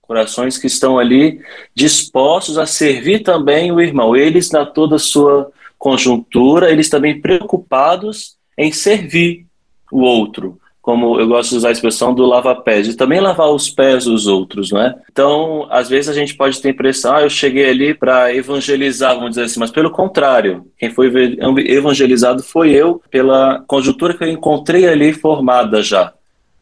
Corações 0.08 0.58
que 0.58 0.68
estão 0.68 0.98
ali 0.98 1.42
dispostos 1.76 2.58
a 2.58 2.66
servir 2.66 3.20
também 3.20 3.72
o 3.72 3.82
irmão. 3.82 4.16
Eles, 4.16 4.50
na 4.52 4.66
toda 4.66 4.98
sua 4.98 5.52
conjuntura, 5.78 6.72
eles 6.72 6.90
também 6.90 7.20
preocupados 7.20 8.36
em 8.58 8.72
servir 8.72 9.46
o 9.92 10.02
outro, 10.02 10.60
como 10.82 11.20
eu 11.20 11.28
gosto 11.28 11.50
de 11.50 11.58
usar 11.58 11.68
a 11.68 11.72
expressão 11.72 12.14
do 12.14 12.26
lava-pés, 12.26 12.88
e 12.88 12.96
também 12.96 13.20
lavar 13.20 13.50
os 13.50 13.70
pés 13.70 14.06
dos 14.06 14.26
outros, 14.26 14.72
não 14.72 14.82
é? 14.82 14.96
Então, 15.12 15.68
às 15.70 15.90
vezes 15.90 16.10
a 16.10 16.14
gente 16.14 16.36
pode 16.36 16.62
ter 16.62 16.70
a 16.70 16.72
impressão, 16.72 17.14
ah, 17.14 17.22
eu 17.24 17.30
cheguei 17.30 17.70
ali 17.70 17.94
para 17.94 18.34
evangelizar, 18.34 19.14
vamos 19.14 19.32
dizer 19.32 19.44
assim, 19.44 19.60
mas 19.60 19.70
pelo 19.70 19.92
contrário, 19.92 20.66
quem 20.78 20.90
foi 20.90 21.12
evangelizado 21.68 22.42
foi 22.42 22.72
eu, 22.72 23.02
pela 23.12 23.64
conjuntura 23.68 24.14
que 24.14 24.24
eu 24.24 24.30
encontrei 24.30 24.88
ali 24.88 25.12
formada 25.12 25.84
já 25.84 26.14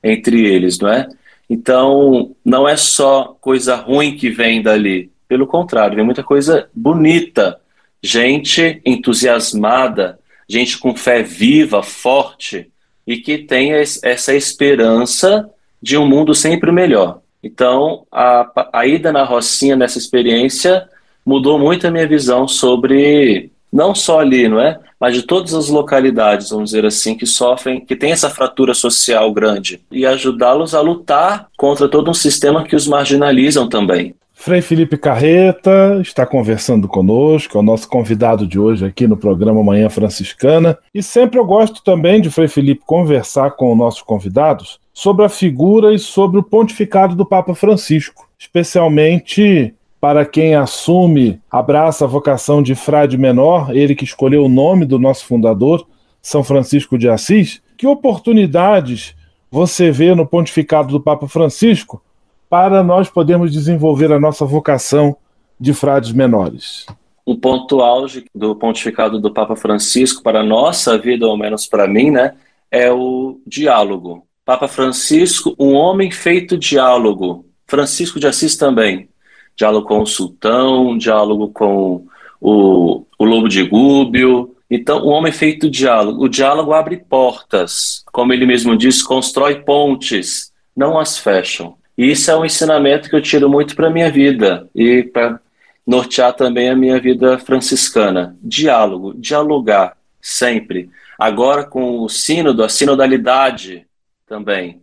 entre 0.04 0.46
eles, 0.46 0.80
não 0.80 0.90
é? 0.90 1.08
Então, 1.50 2.36
não 2.44 2.68
é 2.68 2.76
só 2.76 3.36
coisa 3.40 3.76
ruim 3.76 4.16
que 4.16 4.30
vem 4.30 4.62
dali, 4.62 5.12
pelo 5.28 5.48
contrário, 5.48 5.96
vem 5.96 6.06
muita 6.06 6.24
coisa 6.24 6.70
bonita, 6.74 7.60
gente 8.02 8.82
entusiasmada, 8.86 10.20
gente 10.48 10.78
com 10.78 10.96
fé 10.96 11.24
viva, 11.24 11.82
forte, 11.82 12.70
e 13.06 13.18
que 13.18 13.38
tenha 13.38 13.78
essa 13.78 14.34
esperança 14.34 15.50
de 15.82 15.98
um 15.98 16.08
mundo 16.08 16.34
sempre 16.34 16.72
melhor. 16.72 17.22
Então, 17.44 18.08
a, 18.12 18.70
a 18.74 18.88
ida 18.88 19.12
na 19.12 19.24
Rocinha 19.24 19.76
nessa 19.76 20.00
experiência 20.00 20.90
mudou 21.24 21.60
muito 21.60 21.86
a 21.86 21.92
minha 21.92 22.08
visão 22.08 22.48
sobre 22.48 23.52
não 23.76 23.94
só 23.94 24.22
ali, 24.22 24.48
não 24.48 24.62
é? 24.62 24.80
Mas 24.98 25.14
de 25.14 25.24
todas 25.24 25.54
as 25.54 25.68
localidades, 25.68 26.50
vamos 26.50 26.70
dizer 26.70 26.86
assim, 26.86 27.14
que 27.14 27.26
sofrem, 27.26 27.84
que 27.84 27.94
tem 27.94 28.14
essa 28.14 28.30
fratura 28.30 28.74
social 28.74 29.34
grande 29.34 29.82
e 29.92 30.06
ajudá-los 30.06 30.74
a 30.74 30.80
lutar 30.80 31.48
contra 31.58 31.90
todo 31.90 32.10
um 32.10 32.14
sistema 32.14 32.64
que 32.64 32.74
os 32.74 32.88
marginalizam 32.88 33.68
também. 33.68 34.16
Frei 34.34 34.62
Felipe 34.62 34.98
Carreta 34.98 36.00
está 36.02 36.26
conversando 36.26 36.88
conosco, 36.88 37.58
é 37.58 37.60
o 37.60 37.64
nosso 37.64 37.90
convidado 37.90 38.48
de 38.48 38.58
hoje 38.58 38.86
aqui 38.86 39.08
no 39.08 39.18
programa 39.18 39.64
Manhã 39.64 39.90
Franciscana. 39.90 40.78
E 40.94 41.04
sempre 41.04 41.38
eu 41.38 41.46
gosto 41.46 41.84
também 41.84 42.22
de 42.22 42.30
Frei 42.30 42.48
Felipe 42.48 42.82
conversar 42.86 43.52
com 43.52 43.72
os 43.72 43.78
nossos 43.78 44.02
convidados 44.02 44.80
sobre 44.94 45.26
a 45.26 45.30
figura 45.30 45.94
e 45.94 46.00
sobre 46.00 46.40
o 46.40 46.44
pontificado 46.44 47.14
do 47.14 47.26
Papa 47.26 47.54
Francisco, 47.54 48.26
especialmente 48.40 49.74
para 50.06 50.24
quem 50.24 50.54
assume, 50.54 51.42
abraça 51.50 52.06
a 52.06 52.08
vocação 52.08 52.62
de 52.62 52.76
frade 52.76 53.18
menor, 53.18 53.76
ele 53.76 53.96
que 53.96 54.04
escolheu 54.04 54.46
o 54.46 54.48
nome 54.48 54.86
do 54.86 55.00
nosso 55.00 55.26
fundador, 55.26 55.88
São 56.22 56.44
Francisco 56.44 56.96
de 56.96 57.10
Assis. 57.10 57.60
Que 57.76 57.88
oportunidades 57.88 59.16
você 59.50 59.90
vê 59.90 60.14
no 60.14 60.24
pontificado 60.24 60.90
do 60.90 61.02
Papa 61.02 61.28
Francisco 61.28 62.04
para 62.48 62.84
nós 62.84 63.10
podermos 63.10 63.52
desenvolver 63.52 64.14
a 64.14 64.20
nossa 64.20 64.46
vocação 64.46 65.18
de 65.60 65.74
frades 65.74 66.12
menores? 66.12 66.86
Um 67.26 67.36
ponto 67.36 67.82
auge 67.82 68.26
do 68.36 68.56
pontificado 68.56 69.20
do 69.20 69.34
Papa 69.34 69.56
Francisco 69.56 70.22
para 70.22 70.42
a 70.42 70.46
nossa 70.46 71.00
vida, 71.00 71.26
ou 71.26 71.36
menos 71.36 71.66
para 71.66 71.88
mim, 71.88 72.12
né, 72.12 72.36
é 72.70 72.92
o 72.92 73.40
diálogo. 73.48 74.24
Papa 74.46 74.68
Francisco, 74.68 75.56
um 75.58 75.74
homem 75.74 76.12
feito 76.12 76.60
diálogo. 76.60 77.44
Francisco 77.66 78.20
de 78.20 78.28
Assis 78.28 78.56
também. 78.56 79.10
Diálogo 79.56 79.88
com 79.88 80.02
o 80.02 80.06
sultão, 80.06 80.98
diálogo 80.98 81.50
com 81.50 82.06
o, 82.42 83.06
o 83.18 83.26
lobo 83.26 83.48
de 83.48 83.64
Gúbio. 83.64 84.56
Então, 84.70 85.06
um 85.06 85.10
homem 85.10 85.32
feito 85.32 85.70
diálogo. 85.70 86.24
O 86.24 86.30
diálogo 86.30 86.74
abre 86.74 86.98
portas. 86.98 88.04
Como 88.12 88.34
ele 88.34 88.46
mesmo 88.46 88.76
diz, 88.76 89.02
constrói 89.02 89.62
pontes, 89.62 90.52
não 90.76 91.00
as 91.00 91.18
fecham. 91.18 91.76
E 91.98 92.12
isso 92.12 92.30
é 92.30 92.38
um 92.38 92.46
ensinamento 92.46 93.10
que 93.10 93.16
eu 93.16 93.22
tiro 93.22 93.50
muito 93.50 93.76
para 93.76 93.88
a 93.88 93.92
minha 93.92 94.12
vida 94.12 94.70
e 94.76 95.04
para 95.04 95.40
nortear 95.86 96.34
também 96.34 96.70
a 96.70 96.76
minha 96.76 97.00
vida 97.00 97.38
franciscana. 97.38 98.36
Diálogo, 98.42 99.14
dialogar, 99.14 99.96
sempre. 100.22 100.90
Agora 101.18 101.64
com 101.64 102.00
o 102.02 102.10
sínodo, 102.10 102.64
a 102.64 102.70
sinodalidade 102.70 103.86
também. 104.28 104.82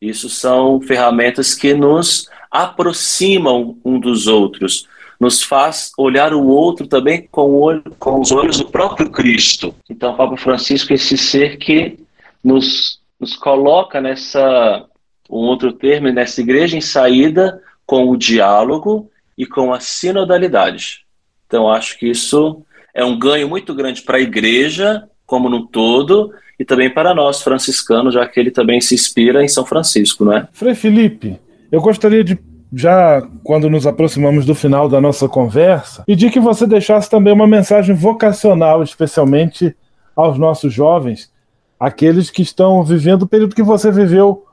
Isso 0.00 0.28
são 0.28 0.80
ferramentas 0.80 1.54
que 1.54 1.72
nos 1.72 2.28
aproximam 2.50 3.76
um 3.84 3.98
dos 3.98 4.26
outros, 4.26 4.88
nos 5.18 5.42
faz 5.42 5.92
olhar 5.98 6.32
o 6.32 6.46
outro 6.46 6.86
também 6.86 7.28
com, 7.30 7.54
olho, 7.54 7.82
com 7.98 8.20
os 8.20 8.32
olhos 8.32 8.58
do 8.58 8.70
próprio 8.70 9.10
Cristo. 9.10 9.74
Então, 9.88 10.16
Papa 10.16 10.36
Francisco 10.36 10.92
esse 10.94 11.16
ser 11.18 11.58
que 11.58 11.98
nos, 12.42 12.98
nos 13.20 13.36
coloca 13.36 14.00
nessa 14.00 14.86
um 15.28 15.46
outro 15.46 15.72
termo 15.72 16.10
nessa 16.10 16.40
igreja 16.40 16.76
em 16.76 16.80
saída 16.80 17.62
com 17.86 18.08
o 18.08 18.16
diálogo 18.16 19.08
e 19.38 19.46
com 19.46 19.72
a 19.72 19.78
sinodalidade. 19.78 21.04
Então, 21.46 21.70
acho 21.70 21.98
que 21.98 22.08
isso 22.08 22.62
é 22.92 23.04
um 23.04 23.18
ganho 23.18 23.48
muito 23.48 23.72
grande 23.74 24.02
para 24.02 24.16
a 24.16 24.20
igreja 24.20 25.08
como 25.24 25.48
no 25.48 25.66
todo 25.66 26.32
e 26.58 26.64
também 26.64 26.90
para 26.90 27.14
nós 27.14 27.42
franciscanos, 27.42 28.14
já 28.14 28.26
que 28.26 28.40
ele 28.40 28.50
também 28.50 28.80
se 28.80 28.94
inspira 28.94 29.44
em 29.44 29.48
São 29.48 29.64
Francisco, 29.64 30.24
não 30.24 30.32
é? 30.32 30.48
Frei 30.52 30.74
Felipe, 30.74 31.38
eu 31.70 31.80
gostaria 31.80 32.24
de 32.24 32.38
já 32.72 33.26
quando 33.42 33.68
nos 33.68 33.86
aproximamos 33.86 34.46
do 34.46 34.54
final 34.54 34.88
da 34.88 35.00
nossa 35.00 35.28
conversa, 35.28 36.04
pedir 36.06 36.30
que 36.30 36.38
você 36.38 36.66
deixasse 36.66 37.10
também 37.10 37.32
uma 37.32 37.46
mensagem 37.46 37.94
vocacional, 37.94 38.82
especialmente 38.82 39.74
aos 40.14 40.38
nossos 40.38 40.72
jovens, 40.72 41.32
aqueles 41.78 42.30
que 42.30 42.42
estão 42.42 42.84
vivendo 42.84 43.22
o 43.22 43.26
período 43.26 43.54
que 43.54 43.62
você 43.62 43.90
viveu 43.90 44.44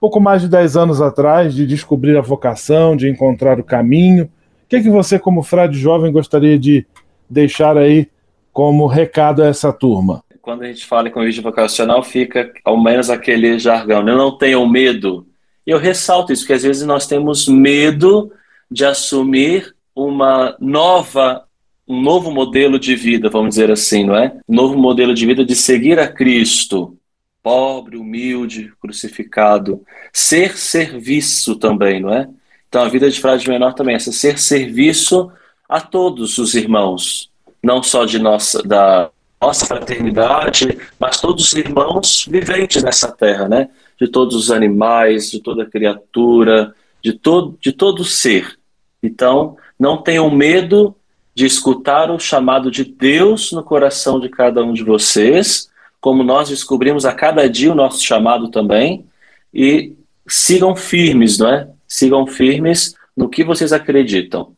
pouco 0.00 0.20
mais 0.20 0.42
de 0.42 0.48
10 0.48 0.76
anos 0.76 1.00
atrás, 1.00 1.54
de 1.54 1.66
descobrir 1.66 2.16
a 2.16 2.20
vocação, 2.20 2.96
de 2.96 3.08
encontrar 3.08 3.58
o 3.58 3.64
caminho. 3.64 4.24
O 4.24 4.68
que, 4.68 4.76
é 4.76 4.82
que 4.82 4.90
você, 4.90 5.18
como 5.18 5.42
frade 5.42 5.78
jovem, 5.78 6.12
gostaria 6.12 6.58
de 6.58 6.86
deixar 7.28 7.76
aí 7.76 8.08
como 8.52 8.86
recado 8.86 9.42
a 9.42 9.46
essa 9.46 9.72
turma? 9.72 10.22
Quando 10.40 10.62
a 10.62 10.66
gente 10.66 10.86
fala 10.86 11.08
em 11.08 11.10
convite 11.10 11.40
vocacional, 11.40 12.02
fica 12.02 12.52
ao 12.64 12.80
menos 12.80 13.10
aquele 13.10 13.58
jargão, 13.58 14.02
né? 14.02 14.14
não 14.14 14.36
tenham 14.36 14.68
medo. 14.68 15.26
Eu 15.66 15.78
ressalto 15.78 16.32
isso, 16.32 16.42
porque 16.42 16.52
às 16.52 16.62
vezes 16.62 16.86
nós 16.86 17.06
temos 17.06 17.48
medo 17.48 18.32
de 18.70 18.84
assumir 18.84 19.74
uma 19.94 20.56
nova 20.60 21.46
um 21.88 22.00
novo 22.00 22.32
modelo 22.32 22.78
de 22.78 22.96
vida, 22.96 23.30
vamos 23.30 23.50
dizer 23.50 23.70
assim, 23.70 24.04
não 24.04 24.16
é? 24.16 24.36
Um 24.48 24.54
novo 24.56 24.76
modelo 24.76 25.14
de 25.14 25.24
vida 25.24 25.44
de 25.44 25.54
seguir 25.54 26.00
a 26.00 26.08
Cristo, 26.08 26.98
pobre, 27.42 27.96
humilde, 27.96 28.72
crucificado. 28.80 29.84
Ser 30.12 30.56
serviço 30.58 31.54
também, 31.54 32.00
não 32.00 32.12
é? 32.12 32.28
Então 32.68 32.82
a 32.82 32.88
vida 32.88 33.08
de 33.08 33.20
frade 33.20 33.48
menor 33.48 33.72
também 33.74 33.94
é 33.94 33.98
ser 34.00 34.38
serviço 34.38 35.30
a 35.68 35.80
todos 35.80 36.38
os 36.38 36.54
irmãos, 36.54 37.30
não 37.62 37.82
só 37.82 38.04
de 38.04 38.18
nossa 38.18 38.62
da 38.62 39.10
nossa 39.40 39.66
fraternidade, 39.66 40.76
mas 40.98 41.20
todos 41.20 41.46
os 41.46 41.52
irmãos 41.52 42.26
viventes 42.28 42.82
nessa 42.82 43.12
terra, 43.12 43.48
né? 43.48 43.68
De 43.98 44.08
todos 44.08 44.36
os 44.36 44.50
animais, 44.50 45.30
de 45.30 45.40
toda 45.40 45.66
criatura, 45.66 46.74
de 47.02 47.12
todo 47.12 47.58
de 47.60 47.72
todo 47.72 48.04
ser. 48.04 48.58
Então, 49.02 49.56
não 49.78 50.02
tenham 50.02 50.30
medo 50.30 50.94
de 51.34 51.46
escutar 51.46 52.10
o 52.10 52.18
chamado 52.18 52.70
de 52.70 52.84
Deus 52.84 53.52
no 53.52 53.62
coração 53.62 54.18
de 54.18 54.28
cada 54.28 54.64
um 54.64 54.72
de 54.72 54.82
vocês 54.82 55.70
como 56.06 56.22
nós 56.22 56.48
descobrimos 56.48 57.04
a 57.04 57.12
cada 57.12 57.50
dia 57.50 57.72
o 57.72 57.74
nosso 57.74 58.00
chamado 58.00 58.48
também, 58.48 59.06
e 59.52 59.92
sigam 60.24 60.76
firmes, 60.76 61.36
não 61.36 61.48
é? 61.52 61.68
Sigam 61.88 62.24
firmes 62.28 62.94
no 63.16 63.28
que 63.28 63.42
vocês 63.42 63.72
acreditam. 63.72 64.54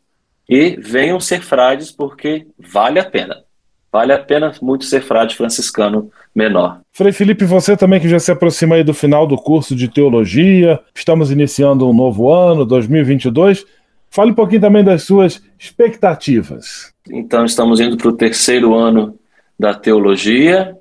E 0.46 0.76
venham 0.76 1.18
ser 1.18 1.40
frades, 1.40 1.90
porque 1.90 2.46
vale 2.58 3.00
a 3.00 3.04
pena. 3.08 3.44
Vale 3.90 4.12
a 4.12 4.18
pena 4.18 4.52
muito 4.60 4.84
ser 4.84 5.02
frade 5.02 5.34
franciscano 5.34 6.10
menor. 6.34 6.80
Frei 6.92 7.12
Felipe, 7.12 7.44
você 7.44 7.76
também 7.76 8.00
que 8.00 8.08
já 8.08 8.18
se 8.18 8.30
aproxima 8.30 8.74
aí 8.74 8.84
do 8.84 8.92
final 8.92 9.26
do 9.26 9.36
curso 9.36 9.74
de 9.74 9.88
teologia, 9.88 10.78
estamos 10.94 11.30
iniciando 11.30 11.88
um 11.88 11.94
novo 11.94 12.30
ano, 12.30 12.66
2022. 12.66 13.64
Fale 14.10 14.32
um 14.32 14.34
pouquinho 14.34 14.60
também 14.60 14.84
das 14.84 15.02
suas 15.04 15.42
expectativas. 15.58 16.92
Então, 17.10 17.44
estamos 17.44 17.80
indo 17.80 17.96
para 17.96 18.08
o 18.08 18.16
terceiro 18.16 18.74
ano 18.74 19.18
da 19.58 19.74
teologia 19.74 20.76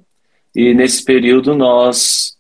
e 0.55 0.74
nesse 0.74 1.03
período 1.03 1.55
nós 1.55 2.36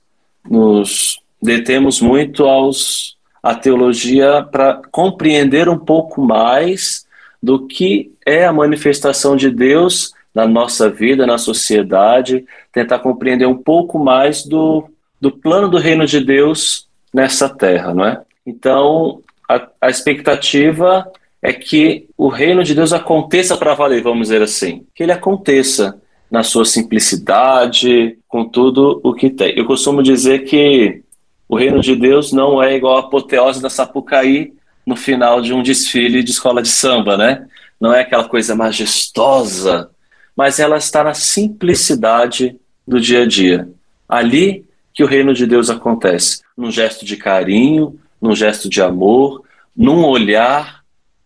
nos 0.49 1.19
detemos 1.41 2.01
muito 2.01 2.45
aos 2.45 3.15
a 3.41 3.55
teologia 3.55 4.43
para 4.51 4.81
compreender 4.91 5.69
um 5.69 5.77
pouco 5.77 6.21
mais 6.21 7.05
do 7.41 7.65
que 7.67 8.11
é 8.25 8.45
a 8.45 8.51
manifestação 8.51 9.35
de 9.35 9.49
Deus 9.49 10.13
na 10.37 10.47
nossa 10.47 10.87
vida, 10.87 11.25
na 11.25 11.39
sociedade, 11.39 12.45
tentar 12.71 12.99
compreender 12.99 13.47
um 13.47 13.57
pouco 13.57 13.97
mais 13.97 14.45
do, 14.45 14.87
do 15.19 15.31
plano 15.31 15.67
do 15.67 15.79
reino 15.79 16.05
de 16.05 16.19
Deus 16.23 16.87
nessa 17.11 17.49
terra, 17.49 17.91
não 17.91 18.05
é? 18.05 18.21
Então, 18.45 19.21
a, 19.49 19.67
a 19.81 19.89
expectativa 19.89 21.11
é 21.41 21.51
que 21.51 22.07
o 22.15 22.27
reino 22.27 22.63
de 22.63 22.75
Deus 22.75 22.93
aconteça 22.93 23.57
para 23.57 23.73
valer, 23.73 24.03
vamos 24.03 24.27
dizer 24.27 24.43
assim, 24.43 24.85
que 24.93 25.01
ele 25.01 25.11
aconteça 25.11 25.99
na 26.29 26.43
sua 26.43 26.65
simplicidade, 26.65 28.19
com 28.27 28.45
tudo 28.45 29.01
o 29.03 29.15
que 29.15 29.31
tem. 29.31 29.57
Eu 29.57 29.65
costumo 29.65 30.03
dizer 30.03 30.43
que 30.43 31.01
o 31.49 31.57
reino 31.57 31.81
de 31.81 31.95
Deus 31.95 32.31
não 32.31 32.61
é 32.61 32.75
igual 32.75 32.97
a 32.97 32.99
apoteose 32.99 33.59
da 33.59 33.71
Sapucaí 33.71 34.53
no 34.85 34.95
final 34.95 35.41
de 35.41 35.51
um 35.51 35.63
desfile 35.63 36.21
de 36.21 36.29
escola 36.29 36.61
de 36.61 36.69
samba, 36.69 37.17
né? 37.17 37.47
Não 37.81 37.91
é 37.91 38.01
aquela 38.01 38.29
coisa 38.29 38.53
majestosa, 38.53 39.89
mas 40.37 40.59
ela 40.59 40.77
está 40.77 41.03
na 41.03 41.13
simplicidade 41.13 42.55
do 42.87 43.01
dia 43.01 43.23
a 43.23 43.25
dia. 43.25 43.67
Ali 44.07 44.63
que 44.93 45.03
o 45.03 45.07
reino 45.07 45.33
de 45.33 45.45
Deus 45.45 45.69
acontece, 45.69 46.41
num 46.55 46.71
gesto 46.71 47.03
de 47.03 47.17
carinho, 47.17 47.99
num 48.21 48.35
gesto 48.35 48.69
de 48.69 48.81
amor, 48.81 49.43
num 49.75 50.05
olhar, 50.05 50.83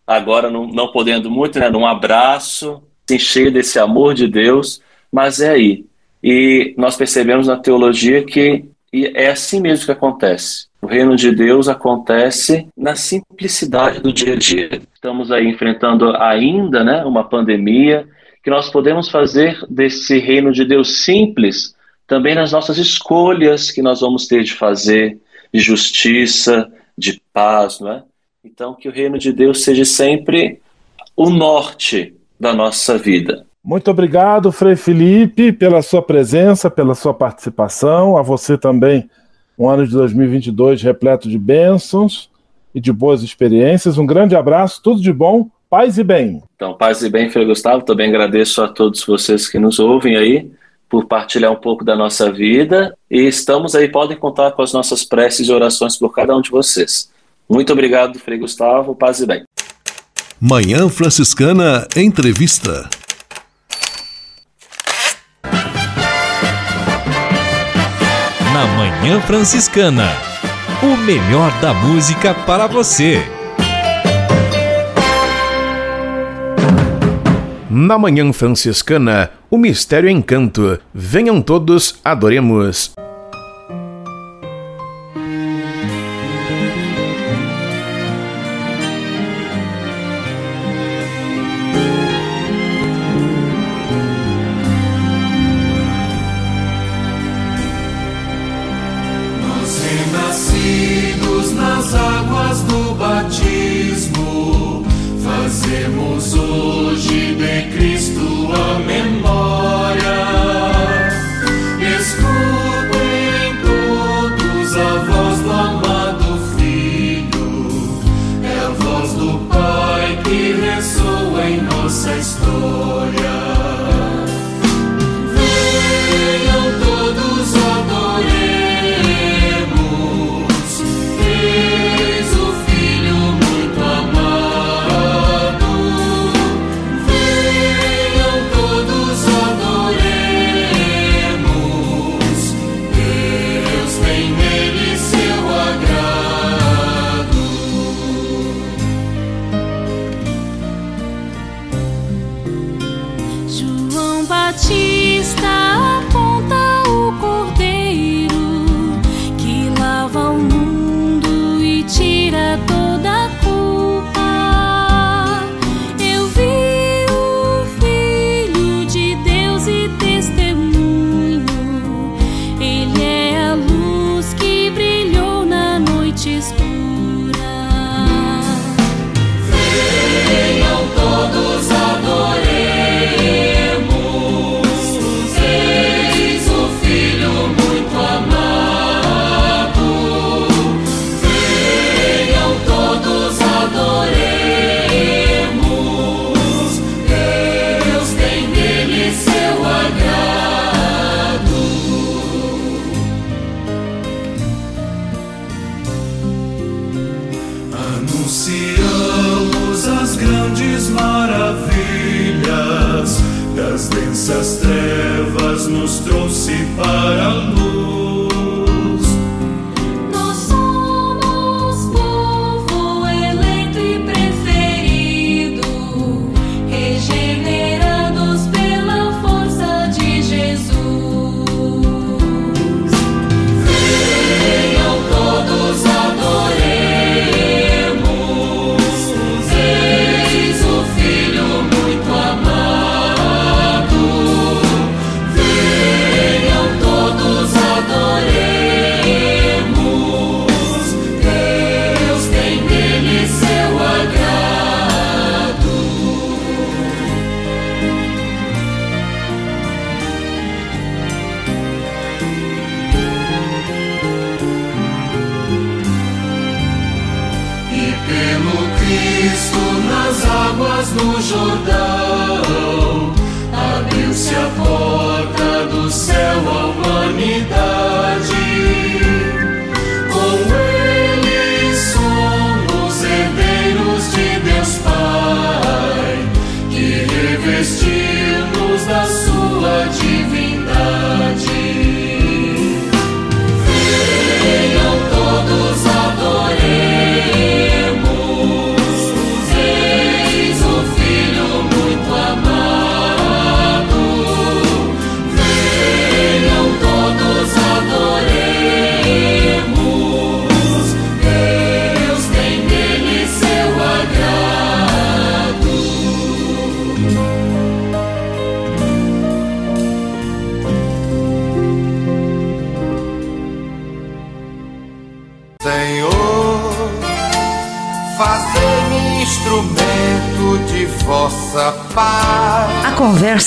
agora 0.07 0.49
não, 0.49 0.65
não 0.65 0.91
podendo 0.91 1.29
muito, 1.29 1.59
né, 1.59 1.69
num 1.69 1.85
abraço, 1.85 2.81
se 3.05 3.15
encher 3.15 3.51
desse 3.51 3.77
amor 3.77 4.13
de 4.13 4.27
Deus 4.27 4.81
mas 5.11 5.41
é 5.41 5.49
aí. 5.49 5.85
E 6.23 6.73
nós 6.77 6.95
percebemos 6.95 7.47
na 7.47 7.57
teologia 7.57 8.23
que 8.23 8.65
é 8.93 9.27
assim 9.29 9.59
mesmo 9.59 9.85
que 9.85 9.91
acontece. 9.91 10.67
O 10.81 10.87
reino 10.87 11.15
de 11.15 11.31
Deus 11.31 11.67
acontece 11.67 12.67
na 12.75 12.95
simplicidade 12.95 13.99
do 13.99 14.13
dia 14.13 14.33
a 14.33 14.37
dia. 14.37 14.81
Estamos 14.93 15.31
aí 15.31 15.47
enfrentando 15.47 16.15
ainda 16.15 16.83
né, 16.83 17.03
uma 17.03 17.23
pandemia, 17.23 18.07
que 18.43 18.49
nós 18.49 18.69
podemos 18.69 19.09
fazer 19.09 19.59
desse 19.69 20.17
reino 20.19 20.51
de 20.51 20.65
Deus 20.65 21.03
simples 21.03 21.75
também 22.07 22.35
nas 22.35 22.51
nossas 22.51 22.77
escolhas 22.77 23.71
que 23.71 23.81
nós 23.81 24.01
vamos 24.01 24.27
ter 24.27 24.43
de 24.43 24.53
fazer, 24.53 25.17
de 25.53 25.61
justiça, 25.61 26.69
de 26.97 27.21
paz, 27.31 27.79
não 27.79 27.91
é? 27.91 28.03
Então, 28.43 28.73
que 28.73 28.89
o 28.89 28.91
reino 28.91 29.17
de 29.17 29.31
Deus 29.31 29.63
seja 29.63 29.85
sempre 29.85 30.59
o 31.15 31.29
norte 31.29 32.13
da 32.39 32.53
nossa 32.53 32.97
vida. 32.97 33.45
Muito 33.63 33.91
obrigado, 33.91 34.51
Frei 34.51 34.75
Felipe, 34.75 35.53
pela 35.53 35.83
sua 35.83 36.01
presença, 36.01 36.69
pela 36.69 36.95
sua 36.95 37.13
participação. 37.13 38.17
A 38.17 38.23
você 38.23 38.57
também, 38.57 39.07
um 39.57 39.69
ano 39.69 39.85
de 39.85 39.93
2022 39.93 40.81
repleto 40.81 41.29
de 41.29 41.37
bênçãos 41.37 42.29
e 42.73 42.81
de 42.81 42.91
boas 42.91 43.21
experiências. 43.21 43.99
Um 43.99 44.05
grande 44.05 44.35
abraço, 44.35 44.81
tudo 44.81 44.99
de 44.99 45.13
bom 45.13 45.49
Paz 45.71 45.97
e 45.97 46.03
bem. 46.03 46.43
Então, 46.53 46.73
paz 46.73 47.01
e 47.01 47.09
bem, 47.09 47.29
Frei 47.29 47.45
Gustavo. 47.45 47.81
Também 47.85 48.09
agradeço 48.09 48.61
a 48.61 48.67
todos 48.67 49.05
vocês 49.05 49.47
que 49.47 49.57
nos 49.57 49.79
ouvem 49.79 50.17
aí 50.17 50.51
por 50.89 51.05
partilhar 51.05 51.49
um 51.49 51.55
pouco 51.55 51.85
da 51.85 51.95
nossa 51.95 52.29
vida 52.29 52.93
e 53.09 53.21
estamos 53.21 53.73
aí, 53.73 53.87
podem 53.87 54.17
contar 54.17 54.51
com 54.51 54.61
as 54.61 54.73
nossas 54.73 55.05
preces 55.05 55.47
e 55.47 55.51
orações 55.53 55.95
por 55.95 56.13
cada 56.13 56.35
um 56.35 56.41
de 56.41 56.51
vocês. 56.51 57.09
Muito 57.49 57.71
obrigado, 57.71 58.19
Frei 58.19 58.37
Gustavo. 58.37 58.93
Paz 58.93 59.21
e 59.21 59.25
bem. 59.25 59.43
Manhã 60.41 60.89
Franciscana 60.89 61.87
Entrevista. 61.95 62.89
Na 68.53 68.65
Manhã 68.75 69.21
Franciscana, 69.21 70.09
o 70.83 70.97
melhor 70.97 71.49
da 71.61 71.73
música 71.73 72.33
para 72.33 72.67
você. 72.67 73.23
Na 77.73 77.97
Manhã 77.97 78.33
Franciscana, 78.33 79.29
o 79.49 79.57
Mistério 79.57 80.09
Encanto. 80.09 80.77
Venham 80.93 81.41
todos, 81.41 82.01
adoremos. 82.03 82.93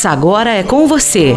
Agora 0.07 0.51
é 0.51 0.63
com 0.63 0.87
você, 0.87 1.37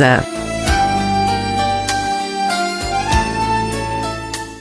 за 0.01 0.40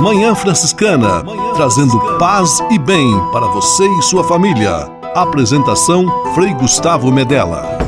Manhã 0.00 0.34
Franciscana, 0.34 1.22
trazendo 1.54 2.00
paz 2.18 2.58
e 2.70 2.78
bem 2.78 3.06
para 3.32 3.46
você 3.48 3.86
e 3.86 4.02
sua 4.02 4.24
família. 4.24 4.90
Apresentação 5.14 6.06
Frei 6.34 6.54
Gustavo 6.54 7.12
Medella. 7.12 7.78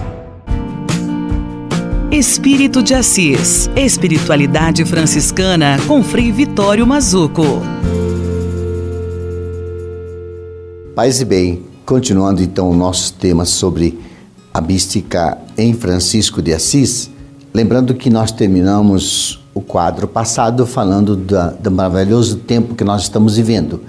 Espírito 2.10 2.82
de 2.82 2.92
Assis. 2.92 3.70
Espiritualidade 3.74 4.84
franciscana 4.84 5.78
com 5.88 6.04
Frei 6.04 6.30
Vitório 6.30 6.86
Mazuco. 6.86 7.62
Paz 10.94 11.22
e 11.22 11.24
bem, 11.24 11.62
continuando 11.86 12.42
então 12.42 12.70
o 12.70 12.76
nosso 12.76 13.14
tema 13.14 13.46
sobre 13.46 13.98
a 14.52 14.60
mística 14.60 15.38
em 15.56 15.72
Francisco 15.72 16.42
de 16.42 16.52
Assis, 16.52 17.10
lembrando 17.54 17.94
que 17.94 18.10
nós 18.10 18.30
terminamos 18.30 19.41
o 19.54 19.60
quadro 19.60 20.08
passado 20.08 20.66
falando 20.66 21.14
da, 21.14 21.48
do 21.50 21.70
maravilhoso 21.70 22.36
tempo 22.36 22.74
que 22.74 22.84
nós 22.84 23.02
estamos 23.02 23.36
vivendo. 23.36 23.82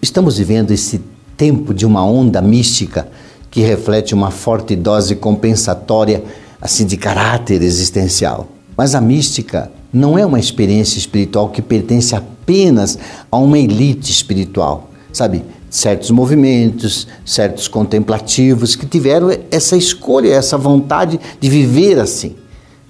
Estamos 0.00 0.38
vivendo 0.38 0.70
esse 0.70 1.00
tempo 1.36 1.74
de 1.74 1.84
uma 1.84 2.04
onda 2.04 2.40
mística 2.40 3.08
que 3.50 3.60
reflete 3.60 4.14
uma 4.14 4.30
forte 4.30 4.74
dose 4.74 5.14
compensatória 5.16 6.22
assim 6.60 6.86
de 6.86 6.96
caráter 6.96 7.62
existencial. 7.62 8.48
Mas 8.76 8.94
a 8.94 9.00
mística 9.00 9.70
não 9.92 10.18
é 10.18 10.24
uma 10.24 10.40
experiência 10.40 10.98
espiritual 10.98 11.50
que 11.50 11.60
pertence 11.60 12.16
apenas 12.16 12.98
a 13.30 13.36
uma 13.36 13.58
elite 13.58 14.10
espiritual, 14.10 14.90
sabe? 15.12 15.44
Certos 15.68 16.10
movimentos, 16.10 17.06
certos 17.24 17.68
contemplativos 17.68 18.74
que 18.74 18.86
tiveram 18.86 19.30
essa 19.50 19.76
escolha, 19.76 20.32
essa 20.32 20.56
vontade 20.56 21.20
de 21.38 21.48
viver 21.50 21.98
assim 21.98 22.34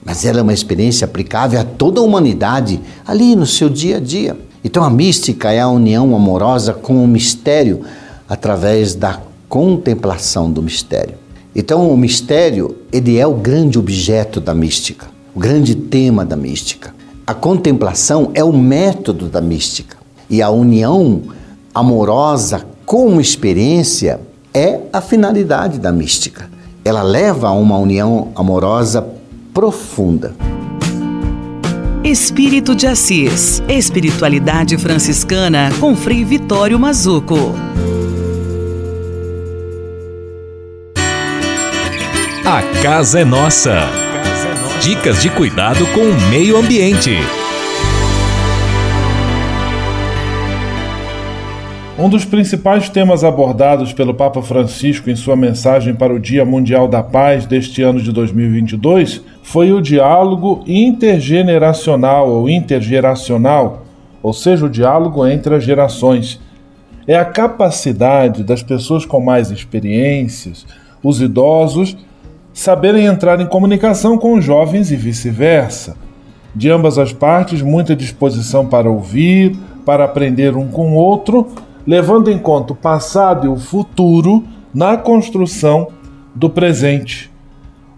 mas 0.04 0.24
ela 0.24 0.40
é 0.40 0.42
uma 0.42 0.52
experiência 0.52 1.04
aplicável 1.04 1.60
a 1.60 1.64
toda 1.64 2.00
a 2.00 2.02
humanidade 2.02 2.80
ali 3.06 3.36
no 3.36 3.46
seu 3.46 3.68
dia 3.68 3.98
a 3.98 4.00
dia. 4.00 4.36
Então 4.64 4.84
a 4.84 4.90
mística 4.90 5.52
é 5.52 5.60
a 5.60 5.68
união 5.68 6.14
amorosa 6.14 6.72
com 6.72 7.02
o 7.02 7.06
mistério 7.06 7.82
através 8.28 8.94
da 8.94 9.20
contemplação 9.48 10.50
do 10.50 10.62
mistério. 10.62 11.14
Então 11.54 11.90
o 11.90 11.96
mistério, 11.96 12.76
ele 12.92 13.18
é 13.18 13.26
o 13.26 13.34
grande 13.34 13.78
objeto 13.78 14.40
da 14.40 14.54
mística, 14.54 15.06
o 15.34 15.40
grande 15.40 15.74
tema 15.74 16.24
da 16.24 16.36
mística. 16.36 16.94
A 17.26 17.34
contemplação 17.34 18.30
é 18.34 18.42
o 18.42 18.52
método 18.52 19.28
da 19.28 19.40
mística 19.40 19.96
e 20.28 20.40
a 20.40 20.50
união 20.50 21.22
amorosa 21.74 22.64
com 22.86 23.20
experiência 23.20 24.20
é 24.52 24.80
a 24.92 25.00
finalidade 25.00 25.78
da 25.78 25.92
mística. 25.92 26.50
Ela 26.84 27.02
leva 27.02 27.48
a 27.48 27.52
uma 27.52 27.78
união 27.78 28.28
amorosa 28.34 29.06
profunda. 29.52 30.34
Espírito 32.02 32.74
de 32.74 32.86
Assis. 32.86 33.62
Espiritualidade 33.68 34.76
franciscana 34.78 35.70
com 35.78 35.94
Frei 35.94 36.24
Vitório 36.24 36.78
Mazuco. 36.78 37.54
A 42.44 42.62
casa 42.82 43.20
é 43.20 43.24
nossa. 43.24 43.88
Dicas 44.80 45.22
de 45.22 45.30
cuidado 45.30 45.86
com 45.88 46.00
o 46.00 46.20
meio 46.28 46.56
ambiente. 46.56 47.12
Um 51.98 52.08
dos 52.08 52.24
principais 52.24 52.88
temas 52.88 53.22
abordados 53.22 53.92
pelo 53.92 54.14
Papa 54.14 54.40
Francisco 54.40 55.10
em 55.10 55.14
sua 55.14 55.36
mensagem 55.36 55.94
para 55.94 56.12
o 56.12 56.18
Dia 56.18 56.42
Mundial 56.42 56.88
da 56.88 57.02
Paz 57.02 57.44
deste 57.44 57.82
ano 57.82 58.00
de 58.00 58.10
2022 58.10 59.20
foi 59.42 59.74
o 59.74 59.80
diálogo 59.82 60.64
intergeneracional 60.66 62.30
ou 62.30 62.48
intergeracional, 62.48 63.84
ou 64.22 64.32
seja, 64.32 64.64
o 64.64 64.70
diálogo 64.70 65.26
entre 65.26 65.54
as 65.54 65.64
gerações. 65.64 66.40
É 67.06 67.14
a 67.14 67.26
capacidade 67.26 68.42
das 68.42 68.62
pessoas 68.62 69.04
com 69.04 69.20
mais 69.20 69.50
experiências, 69.50 70.66
os 71.02 71.20
idosos, 71.20 71.94
saberem 72.54 73.04
entrar 73.04 73.38
em 73.38 73.46
comunicação 73.46 74.16
com 74.16 74.38
os 74.38 74.44
jovens 74.44 74.90
e 74.90 74.96
vice-versa. 74.96 75.94
De 76.56 76.70
ambas 76.70 76.96
as 76.96 77.12
partes, 77.12 77.60
muita 77.60 77.94
disposição 77.94 78.66
para 78.66 78.90
ouvir, 78.90 79.54
para 79.84 80.04
aprender 80.04 80.56
um 80.56 80.68
com 80.68 80.92
o 80.92 80.94
outro 80.94 81.48
levando 81.86 82.30
em 82.30 82.38
conta 82.38 82.72
o 82.72 82.76
passado 82.76 83.46
e 83.46 83.48
o 83.48 83.56
futuro 83.56 84.44
na 84.72 84.96
construção 84.96 85.88
do 86.34 86.48
presente. 86.48 87.30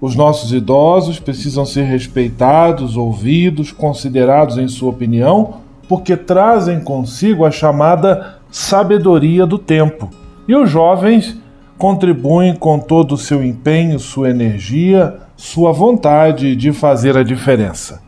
Os 0.00 0.14
nossos 0.14 0.52
idosos 0.52 1.18
precisam 1.18 1.64
ser 1.64 1.84
respeitados, 1.84 2.96
ouvidos, 2.96 3.72
considerados 3.72 4.58
em 4.58 4.68
sua 4.68 4.90
opinião, 4.90 5.54
porque 5.88 6.16
trazem 6.16 6.80
consigo 6.80 7.44
a 7.44 7.50
chamada 7.50 8.38
sabedoria 8.50 9.46
do 9.46 9.58
tempo. 9.58 10.10
E 10.46 10.54
os 10.54 10.68
jovens 10.68 11.38
contribuem 11.78 12.54
com 12.54 12.78
todo 12.78 13.12
o 13.12 13.18
seu 13.18 13.42
empenho, 13.42 13.98
sua 13.98 14.30
energia, 14.30 15.16
sua 15.36 15.72
vontade 15.72 16.54
de 16.54 16.72
fazer 16.72 17.16
a 17.16 17.22
diferença. 17.22 18.02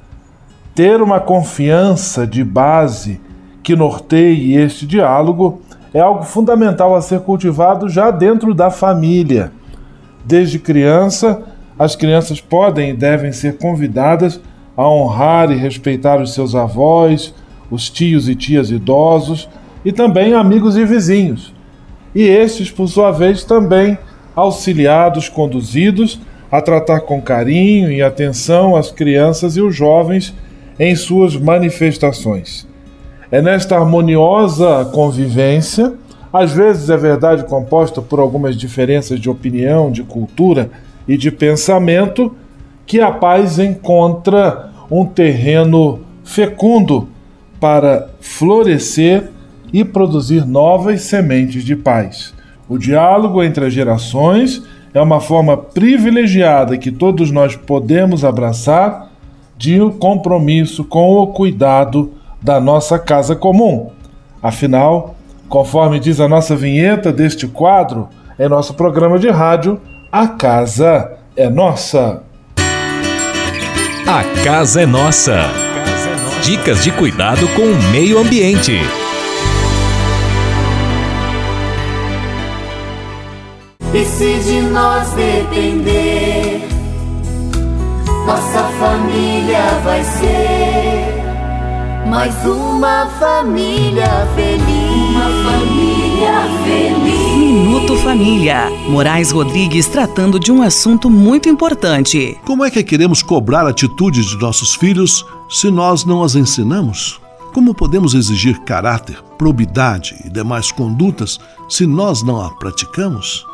Ter 0.74 1.01
uma 1.01 1.20
confiança 1.20 2.27
de 2.27 2.45
base 2.45 3.20
que 3.62 3.74
norteie 3.74 4.55
este 4.55 4.87
diálogo 4.87 5.61
é 5.97 6.01
algo 6.01 6.25
fundamental 6.25 6.95
a 6.95 7.01
ser 7.01 7.21
cultivado 7.21 7.89
já 7.89 8.11
dentro 8.11 8.53
da 8.53 8.71
família. 8.71 9.51
Desde 10.23 10.59
criança, 10.59 11.43
as 11.79 11.97
crianças 11.97 12.39
podem 12.39 12.91
e 12.91 12.93
devem 12.93 13.33
ser 13.33 13.57
convidadas 13.57 14.39
a 14.77 14.87
honrar 14.87 15.51
e 15.51 15.57
respeitar 15.57 16.21
os 16.21 16.35
seus 16.35 16.55
avós, 16.55 17.35
os 17.71 17.89
tios 17.89 18.29
e 18.29 18.35
tias 18.35 18.71
idosos 18.71 19.49
e 19.87 19.91
também 19.91 20.35
amigos 20.35 20.77
e 20.77 20.85
vizinhos. 20.85 21.55
E 22.15 22.25
estes, 22.25 22.71
por 22.71 22.89
sua 22.89 23.11
vez, 23.11 23.43
também 23.43 23.97
auxiliados, 24.35 25.31
conduzidos 25.31 26.21
a 26.53 26.61
tratar 26.61 27.01
com 27.01 27.23
carinho 27.23 27.91
e 27.91 28.03
atenção 28.03 28.77
as 28.77 28.93
crianças 28.93 29.57
e 29.57 29.63
os 29.63 29.75
jovens 29.75 30.35
em 30.79 30.95
suas 30.95 31.35
manifestações. 31.35 32.69
É 33.31 33.43
nesta 33.43 33.77
harmoniosa 33.77 34.85
convivência, 34.93 35.95
às 36.33 36.53
vezes 36.53 36.91
é 36.91 36.97
verdade 36.97 37.45
composta 37.45 38.01
por 38.01 38.20
algumas 38.20 38.57
diferenças 38.57 39.18
de 39.18 39.29
opinião, 39.29 39.91
de 39.91 40.03
cultura 40.03 40.70
e 41.09 41.16
de 41.16 41.31
pensamento, 41.31 42.35
que 42.85 43.01
a 43.01 43.11
paz 43.11 43.59
encontra 43.59 44.70
um 44.91 45.05
terreno 45.05 46.01
fecundo 46.22 47.09
para 47.59 48.09
florescer 48.20 49.31
e 49.72 49.85
produzir 49.85 50.47
novas 50.47 51.03
sementes 51.03 51.64
de 51.64 51.74
paz. 51.74 52.33
O 52.68 52.79
diálogo 52.79 53.43
entre 53.43 53.66
as 53.66 53.72
gerações 53.72 54.62
é 54.95 55.01
uma 55.01 55.20
forma 55.20 55.57
privilegiada 55.57 56.79
que 56.79 56.93
todos 56.93 57.31
nós 57.31 57.57
podemos 57.57 58.24
abraçar 58.24 59.11
de 59.57 59.81
um 59.81 59.91
compromisso 59.91 60.85
com 60.85 61.14
o 61.14 61.29
cuidado 61.29 62.12
da 62.43 62.61
nossa 62.61 62.99
casa 62.99 63.34
comum. 63.34 63.91
Afinal, 64.43 65.14
conforme 65.49 65.99
diz 65.99 66.20
a 66.20 66.28
nossa 66.28 66.55
vinheta 66.55 67.12
deste 67.12 67.47
quadro, 67.47 68.09
em 68.39 68.49
nosso 68.49 68.74
programa 68.74 69.18
de 69.18 69.28
rádio, 69.28 69.80
a 70.12 70.28
casa 70.28 71.12
é 71.37 71.49
nossa. 71.49 72.22
A 74.07 74.45
casa 74.45 74.82
é 74.82 74.87
nossa. 74.87 75.51
Dicas 76.43 76.84
de 76.84 76.93
cuidado 76.93 77.49
com 77.49 77.62
o 77.62 77.82
meio 77.91 78.18
ambiente. 78.18 78.80
E 83.93 84.05
se 84.05 84.34
de 84.41 84.61
nós 84.61 85.11
depender, 85.12 86.61
nossa 88.26 88.62
família 88.78 89.62
vai 89.82 90.05
ser 90.05 90.96
mais 92.07 92.35
uma 92.47 93.07
família 93.19 94.07
feliz. 94.37 95.11
Uma 95.11 95.29
família 95.51 96.33
feliz. 96.65 97.37
Minuto 97.37 97.97
Família. 97.97 98.71
Moraes 98.89 99.33
Rodrigues 99.33 99.89
tratando 99.89 100.39
de 100.39 100.53
um 100.53 100.63
assunto 100.63 101.11
muito 101.11 101.49
importante. 101.49 102.39
Como 102.45 102.65
é 102.65 102.71
que 102.71 102.83
queremos 102.85 103.23
cobrar 103.23 103.67
atitudes 103.67 104.27
de 104.27 104.39
nossos 104.39 104.75
filhos 104.77 105.27
se 105.49 105.71
nós 105.71 106.05
não 106.05 106.23
as 106.23 106.37
ensinamos? 106.37 107.21
Como 107.53 107.75
podemos 107.75 108.15
exigir 108.15 108.61
caráter, 108.61 109.21
probidade 109.37 110.15
e 110.25 110.31
demais 110.31 110.71
condutas 110.71 111.41
se 111.69 111.87
nós 111.87 112.23
não 112.23 112.41
a 112.41 112.51
praticamos? 112.51 113.45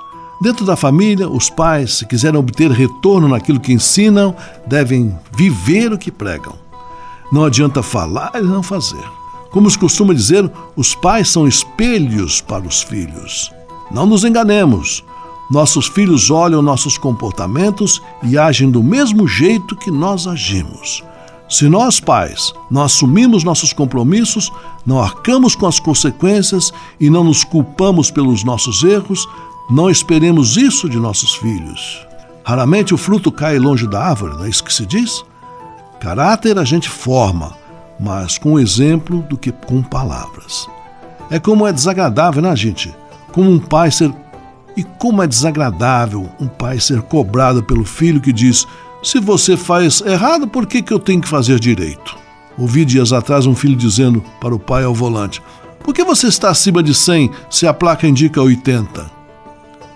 Dentro 0.42 0.66
da 0.66 0.76
família, 0.76 1.28
os 1.28 1.48
pais, 1.48 1.98
se 1.98 2.06
quiserem 2.06 2.38
obter 2.38 2.70
retorno 2.70 3.28
naquilo 3.28 3.60
que 3.60 3.72
ensinam, 3.72 4.34
devem 4.66 5.16
viver 5.36 5.92
o 5.92 5.98
que 5.98 6.10
pregam. 6.10 6.62
Não 7.32 7.44
adianta 7.44 7.82
falar 7.82 8.32
e 8.34 8.42
não 8.42 8.62
fazer. 8.62 9.02
Como 9.50 9.70
se 9.70 9.78
costuma 9.78 10.12
dizer, 10.12 10.50
os 10.76 10.94
pais 10.94 11.30
são 11.30 11.48
espelhos 11.48 12.42
para 12.42 12.66
os 12.66 12.82
filhos. 12.82 13.50
Não 13.90 14.04
nos 14.04 14.22
enganemos. 14.22 15.02
Nossos 15.50 15.86
filhos 15.86 16.30
olham 16.30 16.62
nossos 16.62 16.98
comportamentos 16.98 18.02
e 18.22 18.36
agem 18.38 18.70
do 18.70 18.82
mesmo 18.82 19.26
jeito 19.26 19.76
que 19.76 19.90
nós 19.90 20.26
agimos. 20.26 21.02
Se 21.48 21.68
nós, 21.68 22.00
pais, 22.00 22.52
não 22.70 22.82
assumimos 22.82 23.44
nossos 23.44 23.72
compromissos, 23.72 24.50
não 24.86 25.02
arcamos 25.02 25.54
com 25.54 25.66
as 25.66 25.78
consequências 25.78 26.72
e 26.98 27.10
não 27.10 27.24
nos 27.24 27.44
culpamos 27.44 28.10
pelos 28.10 28.44
nossos 28.44 28.82
erros, 28.82 29.26
não 29.70 29.90
esperemos 29.90 30.56
isso 30.56 30.88
de 30.88 30.98
nossos 30.98 31.34
filhos. 31.34 32.06
Raramente 32.44 32.94
o 32.94 32.98
fruto 32.98 33.30
cai 33.30 33.58
longe 33.58 33.86
da 33.86 34.02
árvore, 34.02 34.34
não 34.34 34.44
é 34.44 34.48
isso 34.48 34.64
que 34.64 34.72
se 34.72 34.86
diz? 34.86 35.24
Caráter 36.02 36.58
a 36.58 36.64
gente 36.64 36.90
forma, 36.90 37.52
mas 38.00 38.36
com 38.36 38.58
exemplo 38.58 39.22
do 39.22 39.36
que 39.38 39.52
com 39.52 39.80
palavras. 39.84 40.68
É 41.30 41.38
como 41.38 41.64
é 41.64 41.72
desagradável, 41.72 42.42
né, 42.42 42.56
gente? 42.56 42.92
Como 43.30 43.48
um 43.48 43.60
pai 43.60 43.88
ser. 43.92 44.12
E 44.76 44.82
como 44.82 45.22
é 45.22 45.28
desagradável 45.28 46.28
um 46.40 46.48
pai 46.48 46.80
ser 46.80 47.02
cobrado 47.02 47.62
pelo 47.62 47.84
filho 47.84 48.20
que 48.20 48.32
diz: 48.32 48.66
se 49.00 49.20
você 49.20 49.56
faz 49.56 50.00
errado, 50.00 50.48
por 50.48 50.66
que, 50.66 50.82
que 50.82 50.92
eu 50.92 50.98
tenho 50.98 51.20
que 51.20 51.28
fazer 51.28 51.60
direito? 51.60 52.18
Ouvi 52.58 52.84
dias 52.84 53.12
atrás 53.12 53.46
um 53.46 53.54
filho 53.54 53.76
dizendo 53.76 54.24
para 54.40 54.56
o 54.56 54.58
pai 54.58 54.82
ao 54.82 54.92
volante: 54.92 55.40
por 55.84 55.94
que 55.94 56.02
você 56.02 56.26
está 56.26 56.50
acima 56.50 56.82
de 56.82 56.92
100 56.92 57.30
se 57.48 57.64
a 57.64 57.72
placa 57.72 58.08
indica 58.08 58.42
80? 58.42 59.08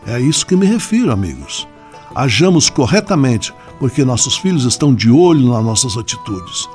É 0.07 0.15
a 0.15 0.21
isso 0.21 0.47
que 0.47 0.55
me 0.55 0.67
refiro, 0.67 1.11
amigos. 1.11 1.67
Ajamos 2.15 2.71
corretamente, 2.71 3.53
porque 3.79 4.05
nossos 4.05 4.37
filhos 4.37 4.65
estão 4.65 4.95
de 4.95 5.11
olho 5.11 5.49
nas 5.49 5.65
nossas 5.65 5.97
atitudes. 5.97 6.69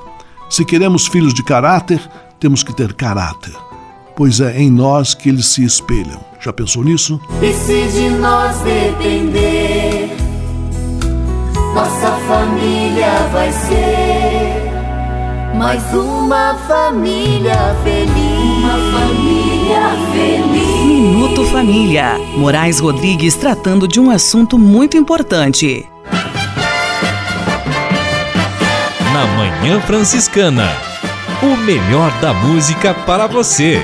Se 0.48 0.64
queremos 0.64 1.06
filhos 1.06 1.32
de 1.34 1.42
caráter, 1.42 2.00
temos 2.38 2.62
que 2.62 2.74
ter 2.74 2.92
caráter, 2.92 3.54
pois 4.16 4.40
é 4.40 4.60
em 4.60 4.70
nós 4.70 5.14
que 5.14 5.28
eles 5.28 5.46
se 5.46 5.64
espelham. 5.64 6.20
Já 6.40 6.52
pensou 6.52 6.84
nisso? 6.84 7.20
E 7.40 7.52
se 7.52 7.88
de 7.88 8.10
nós 8.10 8.58
depender, 8.58 10.16
nossa 11.74 12.10
família 12.26 13.28
vai 13.32 13.52
ser 13.52 14.62
mais 15.62 15.82
uma 15.94 16.54
família 16.66 17.54
feliz. 17.84 18.12
Uma 18.58 18.98
família 18.98 19.90
feliz. 20.12 20.84
Minuto 20.84 21.44
Família. 21.46 22.18
Moraes 22.36 22.80
Rodrigues 22.80 23.36
tratando 23.36 23.86
de 23.86 24.00
um 24.00 24.10
assunto 24.10 24.58
muito 24.58 24.96
importante. 24.96 25.86
Na 29.12 29.26
Manhã 29.26 29.78
Franciscana. 29.82 30.68
O 31.42 31.54
melhor 31.54 32.10
da 32.22 32.32
música 32.32 32.94
para 32.94 33.26
você. 33.26 33.82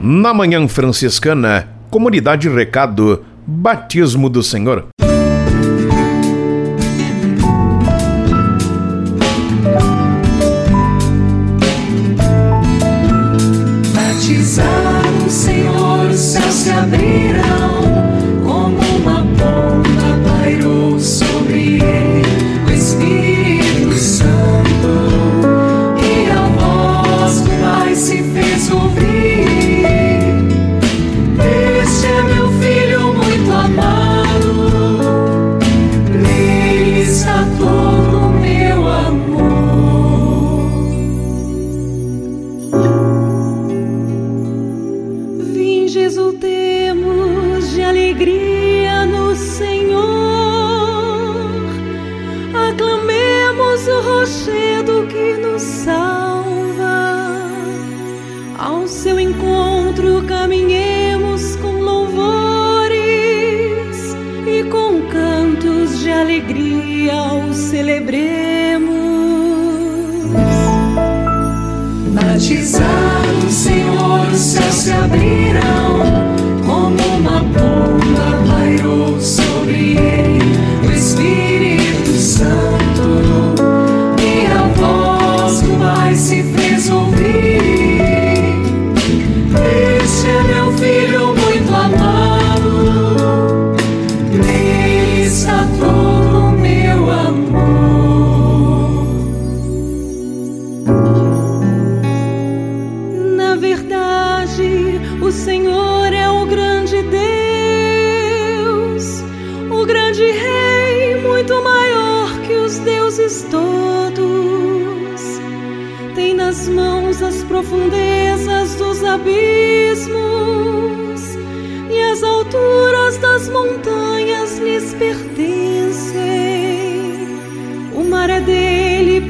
Na 0.00 0.32
Manhã 0.32 0.68
Franciscana, 0.68 1.68
Comunidade 1.90 2.48
Recado, 2.48 3.24
Batismo 3.44 4.28
do 4.28 4.40
Senhor. 4.40 4.86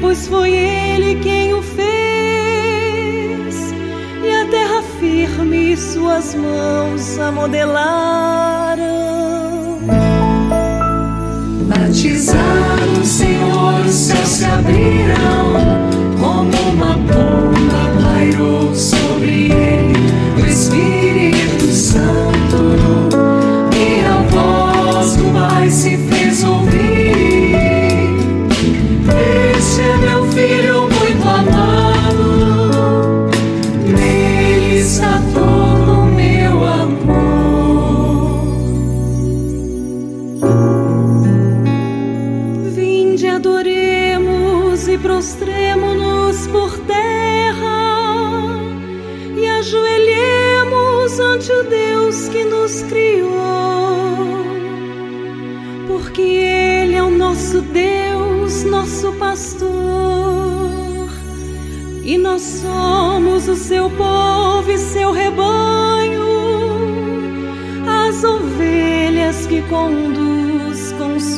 pois 0.09 0.27
foi 0.27 0.51
Ele 0.51 1.19
quem 1.21 1.53
o 1.53 1.61
fez, 1.61 1.85
e 4.23 4.31
a 4.41 4.47
terra 4.49 4.81
firme 4.99 5.77
suas 5.77 6.33
mãos 6.33 7.19
a 7.19 7.31
modelaram. 7.31 8.87
Batizado, 11.67 13.05
Senhor, 13.05 13.81
os 13.85 13.93
céus 13.93 14.27
se 14.27 14.45
abriram, 14.45 15.53
como 16.19 16.57
uma 16.73 16.95
pomba 17.13 17.91
pairou 18.01 18.73
sobre 18.73 19.51
ele, 19.51 19.93
o 20.41 20.45
Espírito 20.47 21.67
Santo, 21.67 22.79
minha 23.75 24.23
voz 24.31 25.17
do 25.17 25.25
mais 25.25 25.71
se 25.71 25.95
fez. 25.97 26.28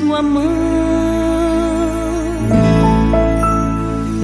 Sua 0.01 0.21
mão. 0.23 0.49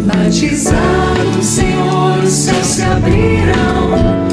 Batizado, 0.06 1.44
Senhor, 1.44 2.24
os 2.24 2.32
céus 2.32 2.66
se 2.66 2.82
abriram, 2.82 4.27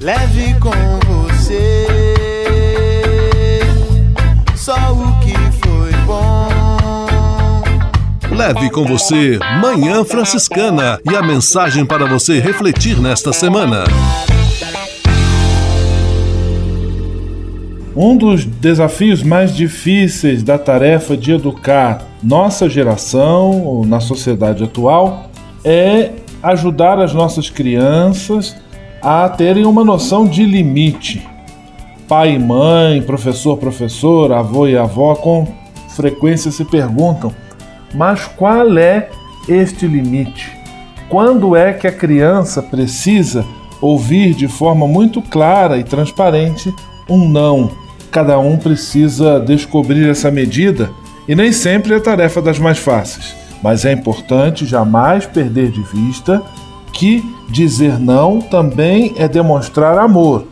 Leve 0.00 0.54
com 0.60 0.70
você 1.08 1.86
só 4.54 4.76
o 4.92 5.18
que 5.18 5.34
foi 5.58 5.90
bom. 6.06 6.48
Leve 8.30 8.70
com 8.70 8.84
você 8.84 9.40
Manhã 9.60 10.04
Franciscana 10.04 11.00
e 11.04 11.16
a 11.16 11.20
mensagem 11.20 11.84
para 11.84 12.06
você 12.06 12.38
refletir 12.38 13.00
nesta 13.00 13.32
semana. 13.32 13.82
Um 17.96 18.16
dos 18.16 18.44
desafios 18.44 19.24
mais 19.24 19.52
difíceis 19.52 20.44
da 20.44 20.56
tarefa 20.56 21.16
de 21.16 21.32
educar 21.32 22.06
nossa 22.22 22.68
geração 22.68 23.82
na 23.84 23.98
sociedade 23.98 24.62
atual 24.62 25.28
é 25.64 26.12
ajudar 26.40 27.00
as 27.00 27.12
nossas 27.12 27.50
crianças 27.50 28.54
a 29.02 29.28
terem 29.28 29.64
uma 29.64 29.84
noção 29.84 30.26
de 30.26 30.44
limite. 30.44 31.26
Pai 32.08 32.34
e 32.34 32.38
mãe, 32.38 33.02
professor, 33.02 33.56
professora, 33.58 34.38
avô 34.38 34.66
e 34.66 34.76
avó 34.76 35.14
com 35.14 35.46
frequência 35.88 36.50
se 36.50 36.64
perguntam: 36.64 37.32
mas 37.94 38.26
qual 38.26 38.76
é 38.78 39.08
este 39.48 39.86
limite? 39.86 40.56
Quando 41.08 41.56
é 41.56 41.72
que 41.72 41.86
a 41.86 41.92
criança 41.92 42.62
precisa 42.62 43.44
ouvir 43.80 44.34
de 44.34 44.48
forma 44.48 44.86
muito 44.86 45.22
clara 45.22 45.78
e 45.78 45.84
transparente 45.84 46.74
um 47.08 47.28
não? 47.28 47.70
Cada 48.10 48.38
um 48.38 48.56
precisa 48.56 49.38
descobrir 49.40 50.08
essa 50.08 50.30
medida 50.30 50.90
e 51.26 51.34
nem 51.34 51.52
sempre 51.52 51.94
é 51.94 52.00
tarefa 52.00 52.40
das 52.40 52.58
mais 52.58 52.78
fáceis, 52.78 53.34
mas 53.62 53.84
é 53.84 53.92
importante 53.92 54.64
jamais 54.66 55.26
perder 55.26 55.70
de 55.70 55.82
vista 55.82 56.42
que 56.92 57.22
dizer 57.48 57.98
não 57.98 58.40
também 58.40 59.14
é 59.16 59.28
demonstrar 59.28 59.98
amor, 59.98 60.46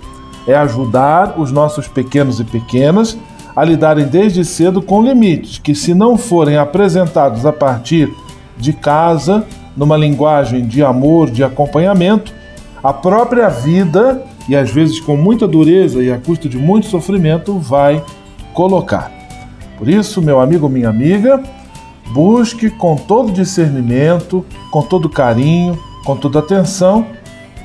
é 0.47 0.55
ajudar 0.55 1.39
os 1.39 1.51
nossos 1.51 1.89
pequenos 1.89 2.41
e 2.41 2.45
pequenas 2.45 3.19
a 3.55 3.65
lidarem 3.65 4.07
desde 4.07 4.45
cedo 4.45 4.83
com 4.83 5.03
limites 5.03 5.59
que, 5.59 5.75
se 5.75 5.95
não 5.95 6.19
forem 6.19 6.59
apresentados 6.59 7.47
a 7.47 7.53
partir 7.53 8.13
de 8.57 8.73
casa, 8.73 9.47
numa 9.77 9.97
linguagem 9.97 10.67
de 10.67 10.83
amor, 10.85 11.31
de 11.31 11.43
acompanhamento, 11.43 12.33
a 12.83 12.93
própria 12.93 13.49
vida, 13.49 14.23
e 14.49 14.55
às 14.55 14.71
vezes 14.71 15.01
com 15.01 15.17
muita 15.17 15.49
dureza 15.49 16.03
e 16.03 16.13
a 16.13 16.19
custo 16.19 16.49
de 16.49 16.57
muito 16.57 16.87
sofrimento, 16.87 17.59
vai 17.59 18.03
colocar. 18.55 19.11
Por 19.79 19.89
isso, 19.89 20.23
meu 20.23 20.41
amigo, 20.41 20.69
minha 20.69 20.89
amiga, 20.89 21.43
busque 22.13 22.71
com 22.71 22.97
todo 22.97 23.33
discernimento, 23.33 24.45
com 24.71 24.83
todo 24.83 25.09
carinho, 25.09 25.79
com 26.07 26.17
toda 26.17 26.39
atenção, 26.39 27.05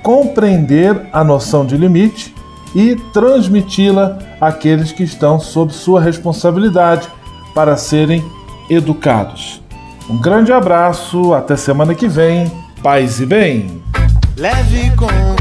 compreender 0.01 0.99
a 1.13 1.23
noção 1.23 1.63
de 1.63 1.77
limite 1.77 2.33
e 2.73 2.95
transmiti-la 3.13 4.17
àqueles 4.41 4.91
que 4.91 5.03
estão 5.03 5.39
sob 5.39 5.71
sua 5.71 6.01
responsabilidade 6.01 7.07
para 7.53 7.77
serem 7.77 8.23
educados. 8.69 9.61
Um 10.09 10.17
grande 10.17 10.51
abraço, 10.51 11.33
até 11.33 11.55
semana 11.55 11.93
que 11.93 12.07
vem. 12.07 12.51
Paz 12.81 13.19
e 13.19 13.25
bem. 13.25 13.81
Leve 14.35 14.91
com 14.95 15.40